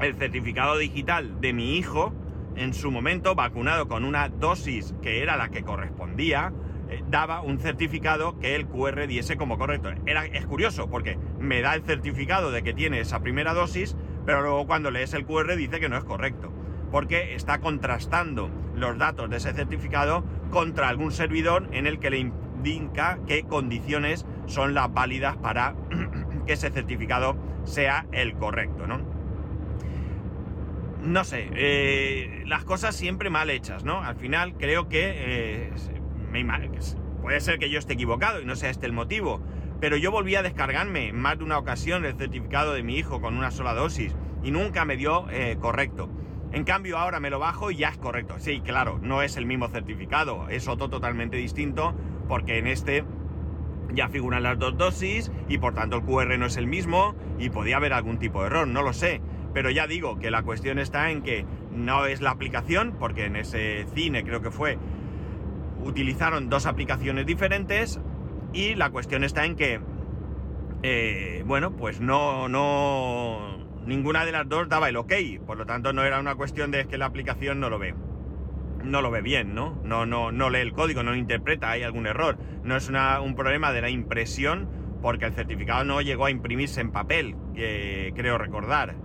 el 0.00 0.16
certificado 0.16 0.76
digital 0.76 1.40
de 1.40 1.52
mi 1.52 1.76
hijo, 1.76 2.12
en 2.56 2.74
su 2.74 2.90
momento 2.90 3.36
vacunado 3.36 3.86
con 3.86 4.04
una 4.04 4.28
dosis 4.28 4.96
que 5.00 5.22
era 5.22 5.36
la 5.36 5.50
que 5.50 5.62
correspondía, 5.62 6.52
eh, 6.88 7.04
daba 7.08 7.40
un 7.40 7.60
certificado 7.60 8.36
que 8.40 8.56
el 8.56 8.66
QR 8.66 9.06
diese 9.06 9.36
como 9.36 9.58
correcto. 9.58 9.90
Era, 10.06 10.26
es 10.26 10.44
curioso 10.44 10.90
porque 10.90 11.18
me 11.38 11.60
da 11.60 11.76
el 11.76 11.82
certificado 11.82 12.50
de 12.50 12.64
que 12.64 12.74
tiene 12.74 12.98
esa 12.98 13.20
primera 13.20 13.54
dosis, 13.54 13.96
pero 14.24 14.42
luego 14.42 14.66
cuando 14.66 14.90
lees 14.90 15.14
el 15.14 15.24
QR 15.24 15.54
dice 15.54 15.78
que 15.78 15.88
no 15.88 15.96
es 15.96 16.04
correcto, 16.04 16.52
porque 16.90 17.36
está 17.36 17.60
contrastando 17.60 18.50
los 18.76 18.98
datos 18.98 19.28
de 19.30 19.38
ese 19.38 19.52
certificado 19.52 20.24
contra 20.50 20.88
algún 20.88 21.12
servidor 21.12 21.68
en 21.72 21.86
el 21.86 21.98
que 21.98 22.10
le 22.10 22.18
indica 22.18 23.18
qué 23.26 23.42
condiciones 23.42 24.26
son 24.46 24.74
las 24.74 24.92
válidas 24.92 25.36
para 25.36 25.74
que 26.46 26.52
ese 26.52 26.70
certificado 26.70 27.36
sea 27.64 28.06
el 28.12 28.34
correcto, 28.34 28.86
¿no? 28.86 29.00
No 31.02 31.24
sé, 31.24 31.50
eh, 31.54 32.42
las 32.46 32.64
cosas 32.64 32.96
siempre 32.96 33.30
mal 33.30 33.50
hechas, 33.50 33.84
¿no? 33.84 34.02
Al 34.02 34.16
final 34.16 34.54
creo 34.54 34.88
que 34.88 35.12
eh, 35.14 35.72
puede 37.22 37.40
ser 37.40 37.58
que 37.58 37.70
yo 37.70 37.78
esté 37.78 37.94
equivocado 37.94 38.40
y 38.40 38.44
no 38.44 38.56
sea 38.56 38.70
este 38.70 38.86
el 38.86 38.92
motivo, 38.92 39.40
pero 39.80 39.96
yo 39.96 40.10
volví 40.10 40.34
a 40.34 40.42
descargarme 40.42 41.08
en 41.08 41.18
más 41.18 41.38
de 41.38 41.44
una 41.44 41.58
ocasión 41.58 42.04
el 42.04 42.16
certificado 42.16 42.72
de 42.72 42.82
mi 42.82 42.96
hijo 42.96 43.20
con 43.20 43.36
una 43.36 43.50
sola 43.50 43.74
dosis 43.74 44.14
y 44.42 44.50
nunca 44.50 44.84
me 44.84 44.96
dio 44.96 45.26
eh, 45.30 45.56
correcto. 45.60 46.08
En 46.52 46.64
cambio 46.64 46.98
ahora 46.98 47.20
me 47.20 47.30
lo 47.30 47.38
bajo 47.38 47.70
y 47.70 47.76
ya 47.76 47.88
es 47.88 47.98
correcto. 47.98 48.36
Sí, 48.38 48.60
claro, 48.60 48.98
no 49.02 49.22
es 49.22 49.36
el 49.36 49.46
mismo 49.46 49.68
certificado, 49.68 50.48
es 50.48 50.68
otro 50.68 50.88
totalmente 50.88 51.36
distinto 51.36 51.94
porque 52.28 52.58
en 52.58 52.66
este 52.66 53.04
ya 53.94 54.08
figuran 54.08 54.42
las 54.42 54.58
dos 54.58 54.76
dosis 54.76 55.30
y 55.48 55.58
por 55.58 55.74
tanto 55.74 55.96
el 55.96 56.02
QR 56.02 56.38
no 56.38 56.46
es 56.46 56.56
el 56.56 56.66
mismo 56.66 57.14
y 57.38 57.50
podía 57.50 57.76
haber 57.76 57.92
algún 57.92 58.18
tipo 58.18 58.40
de 58.40 58.46
error, 58.46 58.68
no 58.68 58.82
lo 58.82 58.92
sé. 58.92 59.20
Pero 59.54 59.70
ya 59.70 59.86
digo 59.86 60.18
que 60.18 60.30
la 60.30 60.42
cuestión 60.42 60.78
está 60.78 61.10
en 61.10 61.22
que 61.22 61.46
no 61.72 62.06
es 62.06 62.20
la 62.20 62.30
aplicación, 62.30 62.94
porque 62.98 63.24
en 63.24 63.36
ese 63.36 63.86
cine 63.94 64.22
creo 64.22 64.42
que 64.42 64.50
fue, 64.50 64.78
utilizaron 65.82 66.50
dos 66.50 66.66
aplicaciones 66.66 67.26
diferentes 67.26 68.00
y 68.52 68.74
la 68.74 68.90
cuestión 68.90 69.24
está 69.24 69.46
en 69.46 69.56
que, 69.56 69.80
eh, 70.82 71.42
bueno, 71.46 71.72
pues 71.72 72.00
no, 72.00 72.48
no, 72.48 73.55
ninguna 73.86 74.24
de 74.24 74.32
las 74.32 74.48
dos 74.48 74.68
daba 74.68 74.88
el 74.88 74.96
ok, 74.96 75.12
por 75.46 75.56
lo 75.56 75.66
tanto 75.66 75.92
no 75.92 76.04
era 76.04 76.20
una 76.20 76.34
cuestión 76.34 76.70
de 76.70 76.86
que 76.86 76.98
la 76.98 77.06
aplicación 77.06 77.60
no 77.60 77.70
lo 77.70 77.78
ve. 77.78 77.94
No 78.84 79.00
lo 79.02 79.10
ve 79.10 79.22
bien, 79.22 79.54
¿no? 79.54 79.80
No, 79.84 80.06
no, 80.06 80.30
no 80.32 80.50
lee 80.50 80.60
el 80.60 80.72
código, 80.72 81.02
no 81.02 81.12
lo 81.12 81.16
interpreta, 81.16 81.70
hay 81.70 81.82
algún 81.82 82.06
error. 82.06 82.38
No 82.62 82.76
es 82.76 82.88
un 82.88 83.34
problema 83.34 83.72
de 83.72 83.80
la 83.80 83.90
impresión, 83.90 84.68
porque 85.00 85.24
el 85.24 85.32
certificado 85.32 85.84
no 85.84 86.00
llegó 86.00 86.26
a 86.26 86.30
imprimirse 86.30 86.80
en 86.80 86.92
papel, 86.92 87.36
creo 87.54 88.38
recordar. 88.38 88.96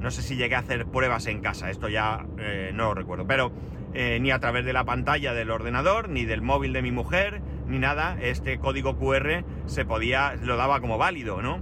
No 0.00 0.10
sé 0.10 0.22
si 0.22 0.36
llegué 0.36 0.54
a 0.54 0.60
hacer 0.60 0.86
pruebas 0.86 1.26
en 1.26 1.40
casa, 1.40 1.70
esto 1.70 1.88
ya 1.88 2.24
eh, 2.38 2.70
no 2.72 2.84
lo 2.84 2.94
recuerdo, 2.94 3.26
pero 3.26 3.52
eh, 3.94 4.18
ni 4.20 4.30
a 4.30 4.38
través 4.38 4.64
de 4.64 4.72
la 4.72 4.84
pantalla 4.84 5.34
del 5.34 5.50
ordenador, 5.50 6.08
ni 6.08 6.24
del 6.24 6.40
móvil 6.40 6.72
de 6.72 6.82
mi 6.82 6.92
mujer, 6.92 7.42
ni 7.66 7.78
nada, 7.78 8.16
este 8.20 8.58
código 8.58 8.96
QR 8.96 9.44
se 9.66 9.84
podía, 9.84 10.34
lo 10.36 10.56
daba 10.56 10.80
como 10.80 10.98
válido, 10.98 11.42
¿no? 11.42 11.60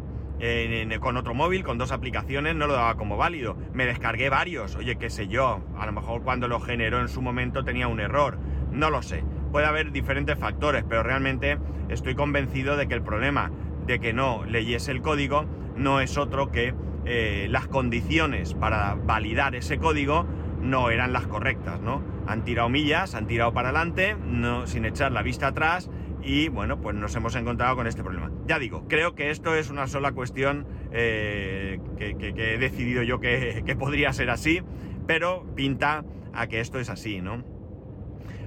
Con 1.01 1.17
otro 1.17 1.35
móvil, 1.35 1.65
con 1.65 1.79
dos 1.79 1.93
aplicaciones, 1.93 2.55
no 2.55 2.67
lo 2.67 2.75
daba 2.75 2.97
como 2.97 3.17
válido. 3.17 3.57
Me 3.73 3.87
descargué 3.87 4.29
varios, 4.29 4.77
oye, 4.77 4.97
qué 4.97 5.11
sé 5.11 5.29
yo, 5.29 5.61
a 5.79 5.87
lo 5.87 5.93
mejor 5.93 6.23
cuando 6.23 6.49
lo 6.49 6.61
generó 6.61 7.01
en 7.01 7.09
su 7.09 7.23
momento 7.23 7.65
tenía 7.65 7.89
un 7.89 8.01
error, 8.01 8.39
no 8.71 8.91
lo 8.91 9.03
sé. 9.03 9.25
Puede 9.53 9.67
haber 9.67 9.93
diferentes 9.93 10.39
factores, 10.39 10.85
pero 10.89 11.03
realmente 11.03 11.59
estoy 11.89 12.15
convencido 12.15 12.77
de 12.77 12.89
que 12.89 12.95
el 12.95 13.03
problema 13.03 13.51
de 13.87 14.01
que 14.01 14.13
no 14.13 14.45
leyese 14.45 14.91
el 14.91 15.01
código 15.01 15.47
no 15.77 16.01
es 16.01 16.19
otro 16.19 16.51
que 16.51 16.75
eh, 17.05 17.47
las 17.51 17.69
condiciones 17.69 18.55
para 18.55 18.95
validar 18.95 19.55
ese 19.55 19.79
código 19.79 20.27
no 20.61 20.91
eran 20.91 21.13
las 21.13 21.27
correctas, 21.27 21.81
¿no? 21.81 22.03
Han 22.27 22.43
tirado 22.43 22.69
millas, 22.69 23.15
han 23.15 23.27
tirado 23.27 23.53
para 23.53 23.69
adelante, 23.69 24.17
no, 24.27 24.67
sin 24.67 24.85
echar 24.85 25.13
la 25.13 25.23
vista 25.23 25.49
atrás 25.49 25.89
y 26.23 26.49
bueno, 26.49 26.81
pues 26.81 26.95
nos 26.97 27.15
hemos 27.15 27.35
encontrado 27.37 27.77
con 27.77 27.87
este 27.87 28.03
problema. 28.03 28.31
Ya 28.47 28.59
digo, 28.59 28.87
creo 28.89 29.15
que 29.15 29.31
esto 29.31 29.55
es 29.55 29.71
una 29.71 29.87
sola 29.87 30.13
cuestión 30.13 30.67
eh, 30.93 31.81
que, 31.99 32.17
he 32.37 32.59
decidido 32.59 33.03
yo 33.03 33.21
que, 33.21 33.63
que, 33.65 33.77
podría 33.77 34.13
ser 34.13 34.31
así, 34.31 34.63
pero 35.07 35.47
pinta 35.55 36.05
a 36.33 36.47
que 36.47 36.61
esto 36.61 36.79
es 36.79 36.91
así, 36.91 37.21
¿no? 37.21 37.45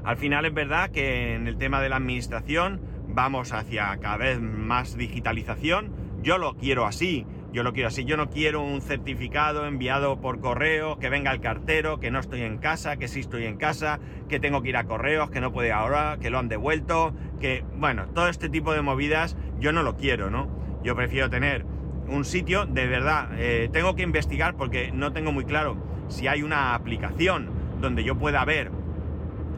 Al 0.04 0.18
final 0.18 0.46
es 0.46 0.54
verdad 0.54 0.92
que 0.92 1.36
en 1.36 1.48
el 1.48 1.58
tema 1.58 1.82
de 1.82 1.90
la 1.90 1.98
administración 1.98 2.82
vamos 3.08 3.54
hacia 3.54 3.98
cada 3.98 4.18
vez 4.18 4.42
más 4.42 4.98
digitalización, 4.98 5.94
yo 6.22 6.38
lo 6.38 6.56
quiero 6.56 6.86
así, 6.86 7.26
yo 7.52 7.64
lo 7.64 7.74
quiero 7.74 7.88
así, 7.88 8.06
yo 8.06 8.16
no 8.16 8.30
quiero 8.30 8.62
un 8.62 8.82
certificado 8.82 9.66
enviado 9.66 10.22
por 10.22 10.40
correo, 10.40 11.00
que 11.00 11.10
venga 11.10 11.32
el 11.32 11.42
cartero, 11.42 12.00
que 12.00 12.12
no 12.12 12.20
estoy 12.20 12.44
en 12.44 12.58
casa, 12.58 12.98
que 12.98 13.08
sí 13.08 13.22
estoy 13.22 13.46
en 13.46 13.58
casa, 13.58 14.00
que 14.28 14.40
tengo 14.40 14.62
que 14.62 14.70
ir 14.70 14.78
a 14.78 14.84
correos, 14.84 15.32
que 15.32 15.42
no 15.42 15.52
puede 15.52 15.72
ahora, 15.72 16.18
que 16.22 16.30
lo 16.30 16.38
han 16.38 16.48
devuelto, 16.48 17.14
que, 17.40 17.64
bueno, 17.78 18.06
todo 18.14 18.28
este 18.30 18.50
tipo 18.50 18.74
de 18.74 18.82
movidas 18.82 19.36
yo 19.60 19.72
no 19.72 19.82
lo 19.82 19.98
quiero, 19.98 20.30
¿no? 20.30 20.48
Yo 20.84 20.96
prefiero 20.96 21.30
tener 21.30 21.66
un 22.08 22.24
sitio, 22.24 22.66
de 22.66 22.88
verdad, 22.88 23.30
eh, 23.38 23.70
tengo 23.72 23.96
que 23.96 24.04
investigar 24.04 24.56
porque 24.56 24.92
no 24.92 25.12
tengo 25.12 25.32
muy 25.32 25.46
claro 25.46 25.78
si 26.08 26.28
hay 26.28 26.44
una 26.44 26.76
aplicación 26.76 27.50
donde 27.82 28.04
yo 28.04 28.18
pueda 28.18 28.44
ver 28.46 28.72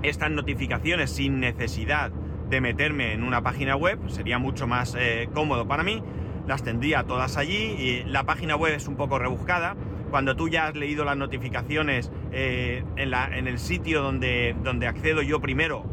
estas 0.02 0.32
notificaciones 0.32 1.12
sin 1.12 1.40
necesidad 1.40 2.12
de 2.50 2.62
meterme 2.62 3.14
en 3.14 3.24
una 3.24 3.42
página 3.42 3.76
web, 3.76 4.00
sería 4.08 4.38
mucho 4.38 4.68
más 4.68 4.96
eh, 5.00 5.30
cómodo 5.34 5.68
para 5.68 5.84
mí 5.84 6.04
las 6.48 6.64
tendría 6.64 7.04
todas 7.04 7.38
allí 7.38 7.76
y 7.78 8.04
la 8.06 8.24
página 8.24 8.56
web 8.56 8.74
es 8.74 8.88
un 8.88 8.96
poco 8.96 9.20
rebuscada. 9.20 9.76
Cuando 10.10 10.36
tú 10.36 10.50
ya 10.50 10.68
has 10.68 10.76
leído 10.76 11.06
las 11.06 11.16
notificaciones 11.16 12.12
eh, 12.32 12.84
en, 12.98 13.12
la, 13.12 13.38
en, 13.38 13.48
el 13.48 13.60
sitio 13.60 14.02
donde, 14.02 14.56
donde 14.64 14.88
accedo 14.88 15.22
yo 15.22 15.40
primero, 15.40 15.86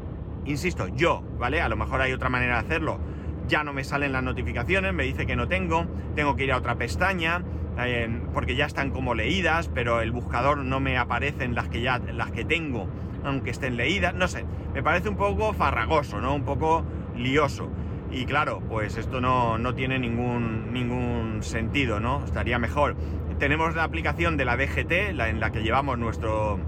insisto, 0.45 0.89
yo, 0.89 1.23
¿vale? 1.39 1.61
A 1.61 1.69
lo 1.69 1.77
mejor 1.77 2.01
hay 2.01 2.13
otra 2.13 2.29
manera 2.29 2.55
de 2.55 2.67
hacerlo. 2.67 2.99
Ya 3.47 3.63
no 3.63 3.73
me 3.73 3.85
salen 3.85 4.13
las 4.13 4.23
notificaciones, 4.23 4.93
me 4.93 5.05
dice 5.05 5.25
que 5.25 5.37
no 5.37 5.47
tengo, 5.49 5.87
tengo 6.15 6.37
que 6.37 6.45
ir 6.45 6.53
a 6.53 6.59
otra 6.59 6.75
pestaña, 6.77 7.45
eh, 7.81 8.09
porque 8.35 8.57
ya 8.57 8.67
están 8.67 8.91
como 8.91 9.15
leídas, 9.15 9.69
pero 9.73 10.01
el 10.01 10.11
buscador 10.11 10.59
no 10.59 10.81
me 10.81 10.99
aparecen 10.99 11.55
las 11.55 11.69
que 11.69 11.81
ya 11.81 11.99
las 11.99 12.33
que 12.33 12.45
tengo, 12.45 12.89
aunque 13.25 13.51
estén 13.51 13.77
leídas, 13.77 14.15
no 14.15 14.27
sé, 14.27 14.45
me 14.75 14.83
parece 14.83 15.09
un 15.09 15.17
poco 15.17 15.53
farragoso, 15.53 16.21
¿no? 16.21 16.35
Un 16.35 16.45
poco 16.45 16.85
lioso. 17.17 17.71
Y 18.11 18.25
claro, 18.25 18.63
pues 18.69 18.97
esto 18.97 19.21
no, 19.21 19.75
tiene 19.75 19.99
ningún, 19.99 20.73
ningún 20.73 21.43
sentido, 21.43 22.01
¿no? 22.01 22.25
Estaría 22.25 22.59
mejor. 22.59 22.97
Tenemos 23.39 23.75
la 23.75 23.85
aplicación 23.85 24.37
de 24.37 24.45
la 24.45 24.57
DGT, 24.57 25.13
la, 25.15 25.29
en 25.29 25.41
la 25.41 25.53
que 25.53 25.63
llevamos 25.63 25.99
nuestro, 25.99 26.59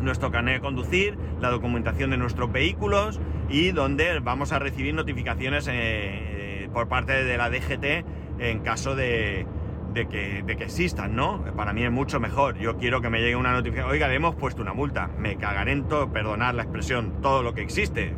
nuestro 0.00 0.30
carnet 0.30 0.54
de 0.54 0.60
conducir, 0.60 1.18
la 1.40 1.50
documentación 1.50 2.10
de 2.10 2.16
nuestros 2.16 2.50
vehículos 2.50 3.20
y 3.50 3.72
donde 3.72 4.18
vamos 4.20 4.52
a 4.52 4.58
recibir 4.58 4.94
notificaciones 4.94 5.68
eh, 5.70 6.68
por 6.72 6.88
parte 6.88 7.22
de 7.22 7.36
la 7.36 7.50
DGT 7.50 8.06
en 8.38 8.60
caso 8.60 8.96
de, 8.96 9.46
que, 9.94 10.42
de, 10.42 10.56
que, 10.56 10.64
existan, 10.64 11.14
¿no? 11.14 11.44
Para 11.54 11.74
mí 11.74 11.84
es 11.84 11.92
mucho 11.92 12.18
mejor. 12.18 12.56
Yo 12.58 12.78
quiero 12.78 13.02
que 13.02 13.10
me 13.10 13.20
llegue 13.20 13.36
una 13.36 13.52
notificación. 13.52 13.92
Oiga, 13.92 14.08
le 14.08 14.14
hemos 14.14 14.34
puesto 14.34 14.62
una 14.62 14.72
multa. 14.72 15.10
Me 15.18 15.36
cagaré 15.36 15.72
en 15.72 15.86
todo, 15.86 16.10
perdonar 16.10 16.54
la 16.54 16.62
expresión, 16.62 17.20
todo 17.20 17.42
lo 17.42 17.52
que 17.52 17.60
existe 17.60 18.16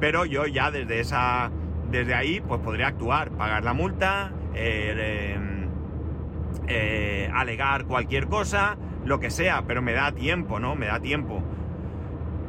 Pero 0.00 0.24
yo 0.24 0.46
ya 0.46 0.70
desde 0.70 1.00
esa. 1.00 1.50
Desde 1.90 2.14
ahí, 2.14 2.40
pues 2.40 2.60
podría 2.60 2.88
actuar, 2.88 3.30
pagar 3.30 3.62
la 3.62 3.72
multa, 3.72 4.32
eh, 4.54 5.36
eh, 6.66 7.30
alegar 7.32 7.84
cualquier 7.84 8.26
cosa, 8.26 8.76
lo 9.04 9.20
que 9.20 9.30
sea, 9.30 9.62
pero 9.68 9.82
me 9.82 9.92
da 9.92 10.10
tiempo, 10.10 10.58
¿no? 10.58 10.74
Me 10.74 10.86
da 10.86 10.98
tiempo. 10.98 11.42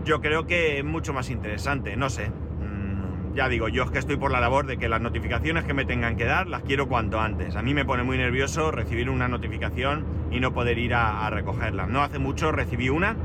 Yo 0.05 0.21
creo 0.21 0.47
que 0.47 0.79
es 0.79 0.83
mucho 0.83 1.13
más 1.13 1.29
interesante, 1.29 1.95
no 1.95 2.09
sé. 2.09 2.29
Mm, 2.29 3.35
ya 3.35 3.47
digo, 3.47 3.67
yo 3.67 3.83
es 3.83 3.91
que 3.91 3.99
estoy 3.99 4.17
por 4.17 4.31
la 4.31 4.39
labor 4.39 4.65
de 4.65 4.77
que 4.77 4.89
las 4.89 5.01
notificaciones 5.01 5.65
que 5.65 5.75
me 5.75 5.85
tengan 5.85 6.15
que 6.15 6.25
dar 6.25 6.47
las 6.47 6.63
quiero 6.63 6.87
cuanto 6.87 7.19
antes. 7.19 7.55
A 7.55 7.61
mí 7.61 7.75
me 7.75 7.85
pone 7.85 8.01
muy 8.01 8.17
nervioso 8.17 8.71
recibir 8.71 9.07
una 9.07 9.27
notificación 9.27 10.03
y 10.31 10.39
no 10.39 10.51
poder 10.51 10.79
ir 10.79 10.95
a, 10.95 11.27
a 11.27 11.29
recogerla. 11.29 11.85
No 11.85 12.01
hace 12.01 12.17
mucho 12.17 12.51
recibí 12.51 12.89
una, 12.89 13.15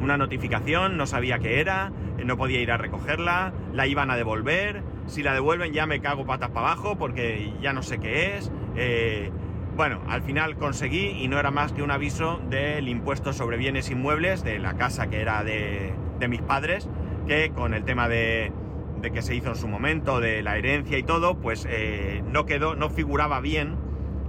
una 0.00 0.18
notificación, 0.18 0.98
no 0.98 1.06
sabía 1.06 1.38
qué 1.38 1.60
era, 1.60 1.90
no 2.24 2.36
podía 2.36 2.60
ir 2.60 2.70
a 2.70 2.76
recogerla, 2.76 3.52
la 3.72 3.86
iban 3.86 4.10
a 4.10 4.16
devolver, 4.16 4.82
si 5.06 5.22
la 5.22 5.34
devuelven 5.34 5.72
ya 5.72 5.86
me 5.86 6.00
cago 6.00 6.26
patas 6.26 6.50
para 6.50 6.68
abajo 6.68 6.96
porque 6.96 7.52
ya 7.60 7.72
no 7.72 7.82
sé 7.82 7.98
qué 7.98 8.36
es. 8.36 8.50
Eh, 8.76 9.30
bueno, 9.76 10.00
al 10.08 10.22
final 10.22 10.56
conseguí 10.56 11.08
y 11.20 11.28
no 11.28 11.38
era 11.38 11.50
más 11.50 11.72
que 11.72 11.82
un 11.82 11.90
aviso 11.90 12.40
del 12.48 12.88
impuesto 12.88 13.32
sobre 13.32 13.56
bienes 13.56 13.90
inmuebles 13.90 14.44
de 14.44 14.58
la 14.58 14.74
casa 14.74 15.08
que 15.08 15.20
era 15.20 15.42
de, 15.42 15.92
mis 16.28 16.42
padres, 16.42 16.88
que 17.26 17.50
con 17.50 17.74
el 17.74 17.84
tema 17.84 18.08
de, 18.08 18.52
que 19.02 19.20
se 19.20 19.34
hizo 19.34 19.50
en 19.50 19.56
su 19.56 19.66
momento, 19.66 20.20
de 20.20 20.42
la 20.42 20.56
herencia 20.56 20.96
y 20.96 21.02
todo, 21.02 21.36
pues 21.36 21.66
eh, 21.68 22.22
no 22.30 22.46
quedó, 22.46 22.76
no 22.76 22.88
figuraba 22.88 23.40
bien 23.40 23.76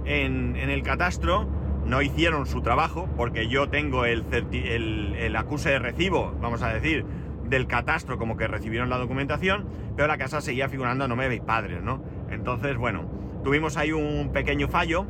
en, 0.04 0.56
el 0.56 0.82
catastro, 0.82 1.48
no 1.86 2.02
hicieron 2.02 2.46
su 2.46 2.60
trabajo, 2.60 3.08
porque 3.16 3.46
yo 3.46 3.68
tengo 3.68 4.04
el, 4.04 4.24
el, 4.32 5.14
el 5.16 5.36
acuse 5.36 5.70
de 5.70 5.78
recibo, 5.78 6.34
vamos 6.40 6.62
a 6.62 6.72
decir, 6.72 7.06
del 7.48 7.66
catastro 7.66 8.18
como 8.18 8.36
que 8.36 8.46
recibieron 8.46 8.90
la 8.90 8.98
documentación, 8.98 9.66
pero 9.96 10.08
la 10.08 10.18
casa 10.18 10.40
seguía 10.40 10.68
figurando 10.68 11.04
a 11.04 11.08
nombre 11.08 11.28
de 11.28 11.36
mis 11.36 11.44
padres, 11.44 11.82
¿no? 11.82 12.02
Entonces, 12.30 12.76
bueno, 12.76 13.08
tuvimos 13.44 13.76
ahí 13.76 13.92
un 13.92 14.30
pequeño 14.32 14.68
fallo 14.68 15.06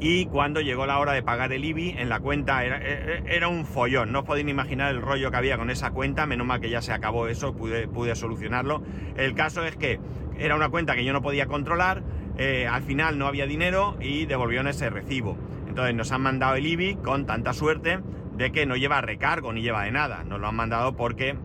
y 0.00 0.26
cuando 0.26 0.60
llegó 0.60 0.84
la 0.84 0.98
hora 0.98 1.12
de 1.12 1.22
pagar 1.22 1.52
el 1.52 1.64
IBI 1.64 1.90
en 1.96 2.08
la 2.08 2.18
cuenta 2.18 2.64
era, 2.64 2.78
e, 2.78 3.22
e, 3.24 3.36
era 3.36 3.46
un 3.46 3.64
follón, 3.64 4.10
no 4.10 4.20
os 4.20 4.24
podéis 4.24 4.48
imaginar 4.48 4.90
el 4.90 5.00
rollo 5.00 5.30
que 5.30 5.36
había 5.36 5.56
con 5.56 5.70
esa 5.70 5.92
cuenta, 5.92 6.26
menos 6.26 6.44
mal 6.44 6.60
que 6.60 6.70
ya 6.70 6.82
se 6.82 6.92
acabó 6.92 7.28
eso, 7.28 7.54
pude, 7.54 7.86
pude 7.86 8.16
solucionarlo. 8.16 8.82
El 9.16 9.34
caso 9.34 9.64
es 9.64 9.76
que 9.76 10.00
era 10.38 10.56
una 10.56 10.70
cuenta 10.70 10.96
que 10.96 11.04
yo 11.04 11.12
no 11.12 11.22
podía 11.22 11.46
controlar, 11.46 12.02
eh, 12.36 12.66
al 12.66 12.82
final 12.82 13.16
no 13.16 13.26
había 13.26 13.46
dinero 13.46 13.96
y 14.00 14.26
devolvieron 14.26 14.66
ese 14.66 14.90
recibo. 14.90 15.36
Entonces 15.68 15.94
nos 15.94 16.10
han 16.10 16.22
mandado 16.22 16.56
el 16.56 16.66
IBI 16.66 16.96
con 16.96 17.24
tanta 17.24 17.52
suerte 17.52 18.00
de 18.42 18.50
que 18.50 18.66
no 18.66 18.76
lleva 18.76 19.00
recargo 19.00 19.52
ni 19.52 19.62
lleva 19.62 19.84
de 19.84 19.92
nada. 19.92 20.24
Nos 20.24 20.40
lo 20.40 20.48
han 20.48 20.56
mandado 20.56 20.96
porque, 20.96 21.36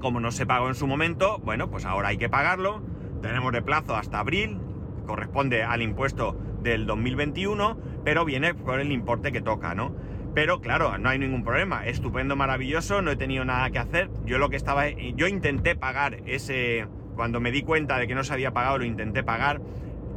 como 0.00 0.20
no 0.20 0.32
se 0.32 0.44
pagó 0.44 0.68
en 0.68 0.74
su 0.74 0.86
momento, 0.86 1.38
bueno, 1.38 1.70
pues 1.70 1.84
ahora 1.84 2.08
hay 2.08 2.18
que 2.18 2.28
pagarlo. 2.28 2.82
Tenemos 3.22 3.52
de 3.52 3.62
plazo 3.62 3.96
hasta 3.96 4.18
abril, 4.18 4.58
corresponde 5.06 5.62
al 5.62 5.82
impuesto 5.82 6.36
del 6.60 6.86
2021, 6.86 7.78
pero 8.04 8.24
viene 8.24 8.52
por 8.52 8.80
el 8.80 8.90
importe 8.90 9.30
que 9.30 9.40
toca, 9.40 9.74
¿no? 9.74 9.94
Pero 10.34 10.60
claro, 10.60 10.98
no 10.98 11.08
hay 11.08 11.20
ningún 11.20 11.44
problema. 11.44 11.86
Estupendo, 11.86 12.34
maravilloso, 12.34 13.00
no 13.00 13.12
he 13.12 13.16
tenido 13.16 13.44
nada 13.44 13.70
que 13.70 13.78
hacer. 13.78 14.10
Yo 14.26 14.38
lo 14.38 14.50
que 14.50 14.56
estaba. 14.56 14.88
Yo 14.88 15.28
intenté 15.28 15.76
pagar 15.76 16.18
ese. 16.26 16.88
Cuando 17.14 17.40
me 17.40 17.52
di 17.52 17.62
cuenta 17.62 17.96
de 17.96 18.06
que 18.06 18.14
no 18.14 18.24
se 18.24 18.34
había 18.34 18.52
pagado, 18.52 18.78
lo 18.78 18.84
intenté 18.84 19.22
pagar 19.22 19.62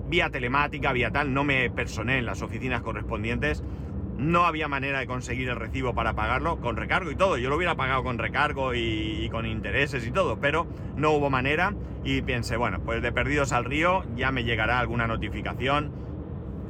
vía 0.09 0.29
telemática, 0.29 0.91
vía 0.91 1.11
tal. 1.11 1.33
No 1.33 1.45
me 1.45 1.69
personé 1.69 2.17
en 2.17 2.25
las 2.25 2.41
oficinas 2.41 2.81
correspondientes 2.81 3.63
no 4.19 4.45
había 4.45 4.67
manera 4.67 4.99
de 4.99 5.07
conseguir 5.07 5.49
el 5.49 5.55
recibo 5.55 5.95
para 5.95 6.13
pagarlo 6.13 6.59
con 6.59 6.75
recargo 6.75 7.09
y 7.09 7.15
todo. 7.15 7.37
Yo 7.37 7.49
lo 7.49 7.55
hubiera 7.55 7.75
pagado 7.75 8.03
con 8.03 8.17
recargo 8.17 8.75
y, 8.75 9.29
con 9.31 9.45
intereses 9.45 10.05
y 10.05 10.11
todo, 10.11 10.39
pero 10.39 10.67
no 10.97 11.11
hubo 11.11 11.29
manera 11.29 11.73
y 12.03 12.21
pensé, 12.21 12.57
bueno, 12.57 12.81
pues 12.83 13.01
de 13.01 13.11
perdidos 13.11 13.53
al 13.53 13.65
río 13.65 14.03
ya 14.15 14.31
me 14.31 14.43
llegará 14.43 14.79
alguna 14.79 15.07
notificación 15.07 15.91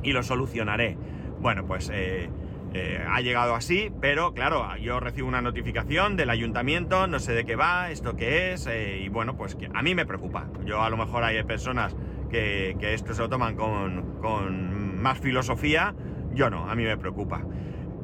y 0.03 0.13
lo 0.13 0.21
solucionaré. 0.21 0.95
Bueno, 1.39 1.65
pues 1.65 1.89
eh, 1.91 2.29
eh, 2.73 3.03
ha 3.09 3.21
llegado 3.21 3.55
así, 3.55 3.91
pero 3.99 4.33
claro, 4.33 4.75
yo 4.77 4.99
recibo 4.99 5.27
una 5.27 5.41
notificación 5.41 6.17
del 6.17 6.29
ayuntamiento, 6.29 7.07
no 7.07 7.19
sé 7.19 7.33
de 7.33 7.45
qué 7.45 7.55
va, 7.55 7.89
esto 7.89 8.15
qué 8.15 8.53
es, 8.53 8.67
eh, 8.67 9.01
y 9.03 9.09
bueno, 9.09 9.35
pues 9.35 9.57
a 9.73 9.81
mí 9.81 9.95
me 9.95 10.05
preocupa. 10.05 10.47
Yo 10.65 10.83
a 10.83 10.89
lo 10.89 10.97
mejor 10.97 11.23
hay 11.23 11.41
personas 11.43 11.95
que, 12.29 12.75
esto 12.79 13.15
se 13.15 13.21
lo 13.21 13.29
toman 13.29 13.55
con 13.55 14.99
más 15.01 15.17
filosofía 15.19 15.95
yo 16.33 16.49
no, 16.49 16.69
a 16.69 16.75
mí 16.75 16.83
me 16.83 16.97
preocupa. 16.97 17.43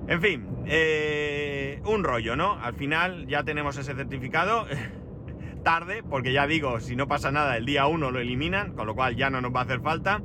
En 0.08 0.22
fin, 0.22 0.48
eh, 0.66 1.82
un 1.86 2.04
rollo, 2.04 2.36
¿no? 2.36 2.60
Al 2.60 2.76
final 2.76 3.28
ya 3.28 3.44
tenemos 3.44 3.78
ese 3.78 3.96
certificado. 3.96 4.66
Tarde, 5.64 6.04
porque 6.04 6.32
ya 6.32 6.46
digo, 6.46 6.80
si 6.80 6.96
no 6.96 7.08
pasa 7.08 7.32
nada, 7.32 7.58
el 7.58 7.66
día 7.66 7.88
1 7.88 8.12
lo 8.12 8.20
eliminan, 8.20 8.74
con 8.74 8.86
lo 8.86 8.94
cual 8.94 9.16
ya 9.16 9.32
no 9.32 9.42
nos 9.42 9.54
va 9.54 9.62
a 9.62 9.64
hacer 9.64 9.82
falta. 9.82 10.22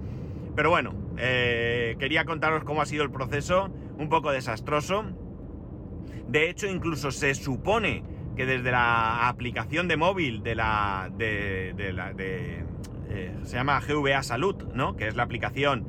Pero 0.54 0.68
bueno, 0.68 0.94
eh, 1.16 1.96
quería 1.98 2.26
contaros 2.26 2.62
cómo 2.64 2.82
ha 2.82 2.86
sido 2.86 3.04
el 3.04 3.10
proceso, 3.10 3.70
un 3.96 4.10
poco 4.10 4.32
desastroso. 4.32 5.04
De 6.28 6.50
hecho, 6.50 6.66
incluso 6.66 7.10
se 7.10 7.34
supone 7.34 8.04
que 8.36 8.44
desde 8.44 8.70
la 8.70 9.28
aplicación 9.28 9.88
de 9.88 9.96
móvil 9.96 10.42
de 10.42 10.54
la. 10.54 11.10
de, 11.16 11.92
la. 11.94 12.12
De, 12.12 12.64
eh, 13.08 13.34
se 13.44 13.56
llama 13.56 13.80
GVA 13.80 14.22
Salud, 14.22 14.56
¿no? 14.74 14.96
Que 14.96 15.08
es 15.08 15.16
la 15.16 15.22
aplicación 15.22 15.86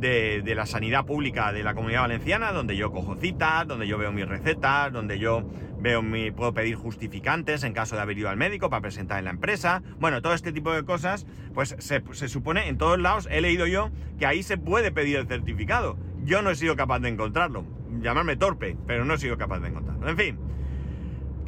de, 0.00 0.54
la 0.54 0.66
sanidad 0.66 1.04
pública 1.04 1.52
de 1.52 1.62
la 1.62 1.74
comunidad 1.74 2.02
valenciana, 2.02 2.52
donde 2.52 2.76
yo 2.76 2.90
cojo 2.90 3.16
citas, 3.16 3.66
donde 3.66 3.86
yo 3.86 3.98
veo 3.98 4.12
mis 4.12 4.26
recetas, 4.26 4.92
donde 4.92 5.18
yo 5.18 5.44
veo 5.78 6.02
mi, 6.02 6.30
puedo 6.30 6.54
pedir 6.54 6.74
justificantes 6.74 7.62
en 7.62 7.72
caso 7.72 7.96
de 7.96 8.02
haber 8.02 8.18
ido 8.18 8.28
al 8.28 8.36
médico 8.36 8.70
para 8.70 8.82
presentar 8.82 9.18
en 9.18 9.26
la 9.26 9.30
empresa. 9.30 9.82
Bueno, 9.98 10.22
todo 10.22 10.34
este 10.34 10.52
tipo 10.52 10.72
de 10.72 10.84
cosas, 10.84 11.26
pues 11.54 11.76
se, 11.78 12.02
se 12.12 12.28
supone 12.28 12.68
en 12.68 12.78
todos 12.78 12.98
lados, 12.98 13.28
he 13.30 13.40
leído 13.40 13.66
yo, 13.66 13.90
que 14.18 14.26
ahí 14.26 14.42
se 14.42 14.56
puede 14.56 14.90
pedir 14.90 15.16
el 15.16 15.26
certificado. 15.26 15.96
Yo 16.24 16.42
no 16.42 16.50
he 16.50 16.54
sido 16.54 16.76
capaz 16.76 17.00
de 17.00 17.08
encontrarlo. 17.08 17.64
Llamarme 18.00 18.36
torpe, 18.36 18.76
pero 18.86 19.04
no 19.04 19.14
he 19.14 19.18
sido 19.18 19.36
capaz 19.36 19.60
de 19.60 19.68
encontrarlo. 19.68 20.08
En 20.08 20.16
fin 20.16 20.50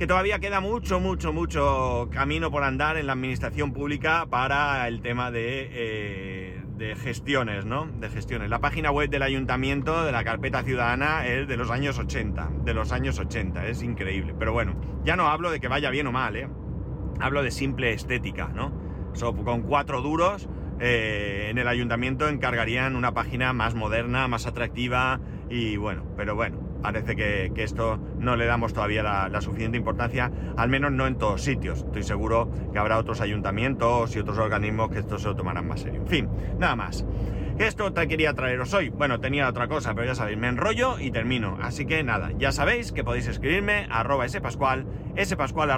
que 0.03 0.07
todavía 0.09 0.41
queda 0.41 0.59
mucho, 0.59 0.99
mucho, 0.99 1.33
mucho 1.33 2.09
camino 2.11 2.51
por 2.51 2.65
andar 2.65 2.97
en 2.97 3.07
la 3.07 3.13
administración 3.13 3.73
pública 3.73 4.27
para 4.29 4.89
el 4.89 5.01
tema 5.01 5.31
de 5.31 5.69
eh, 5.71 6.42
de 6.77 6.95
gestiones, 6.97 7.65
¿no? 7.65 7.87
De 7.87 8.09
gestiones. 8.09 8.51
La 8.51 8.61
página 8.61 8.91
web 8.91 9.11
del 9.11 9.23
ayuntamiento 9.23 10.05
de 10.05 10.13
la 10.13 10.25
carpeta 10.25 10.63
ciudadana 10.63 11.27
es 11.27 11.47
de 11.49 11.57
los 11.57 11.71
años 11.71 11.99
80, 11.99 12.51
de 12.65 12.75
los 12.75 12.93
años 12.93 13.19
80, 13.19 13.67
es 13.67 13.83
increíble. 13.83 14.35
Pero 14.39 14.53
bueno, 14.53 14.75
ya 15.05 15.17
no 15.17 15.29
hablo 15.29 15.51
de 15.51 15.61
que 15.61 15.69
vaya 15.69 15.91
bien 15.91 16.07
o 16.07 16.13
mal, 16.13 16.37
¿eh? 16.37 16.49
Hablo 17.21 17.43
de 17.43 17.51
simple 17.51 17.93
estética, 17.93 18.49
¿no? 18.49 18.81
con 19.45 19.63
cuatro 19.63 20.01
duros 20.01 20.49
eh, 20.81 21.49
en 21.51 21.59
el 21.59 21.69
ayuntamiento 21.69 22.29
encargarían 22.29 22.97
una 22.97 23.13
página 23.15 23.53
más 23.53 23.75
moderna, 23.75 24.27
más 24.27 24.47
atractiva 24.47 25.21
y 25.49 25.77
bueno, 25.77 26.05
pero 26.17 26.35
bueno, 26.35 26.59
parece 26.83 27.17
que, 27.17 27.53
esto 27.57 27.99
no 28.19 28.37
le 28.37 28.47
damos 28.47 28.73
todavía 28.73 29.03
la, 29.03 29.41
suficiente 29.41 29.79
importancia, 29.79 30.31
al 30.57 30.69
menos 30.69 30.93
no 30.93 31.07
en 31.07 31.17
todos 31.17 31.43
sitios. 31.43 31.79
Estoy 31.79 32.03
seguro 32.03 32.51
que 32.73 32.79
habrá 32.79 32.99
otros 32.99 33.21
ayuntamientos 33.21 34.15
y 34.17 34.19
otros 34.19 34.39
organismos 34.39 34.91
que 34.91 34.99
esto 34.99 35.19
se 35.19 35.29
lo 35.29 35.37
tomarán 35.37 35.69
más 35.69 35.81
serio. 35.81 36.01
En 36.01 36.09
fin, 36.09 36.29
nada 36.59 36.77
más. 36.77 37.05
Esto 37.59 37.93
te 37.93 38.09
quería 38.09 38.33
traeros 38.35 38.73
hoy. 38.75 38.89
Bueno, 38.89 39.21
tenía 39.21 39.49
otra 39.49 39.69
cosa, 39.69 39.95
pero 39.95 40.07
ya 40.07 40.15
sabéis, 40.15 40.39
me 40.39 40.49
enrollo 40.49 40.99
y 40.99 41.11
termino. 41.11 41.59
Así 41.63 41.85
que 41.87 42.03
nada, 42.03 42.31
ya 42.39 42.51
sabéis 42.51 42.93
que 42.93 43.05
podéis 43.05 43.29
escribirme 43.29 43.87
a 43.91 44.01
arroba 44.01 44.29
spascual, 44.29 44.87
spascual 45.23 45.71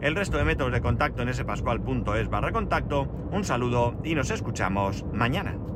el 0.00 0.16
resto 0.16 0.38
de 0.38 0.44
métodos 0.44 0.72
de 0.72 0.80
contacto 0.80 1.22
en 1.22 1.32
spascual.es 1.32 2.28
barra 2.28 2.50
contacto. 2.50 3.02
Un 3.30 3.44
saludo 3.44 4.00
y 4.04 4.14
nos 4.14 4.30
escuchamos 4.30 5.04
mañana. 5.12 5.71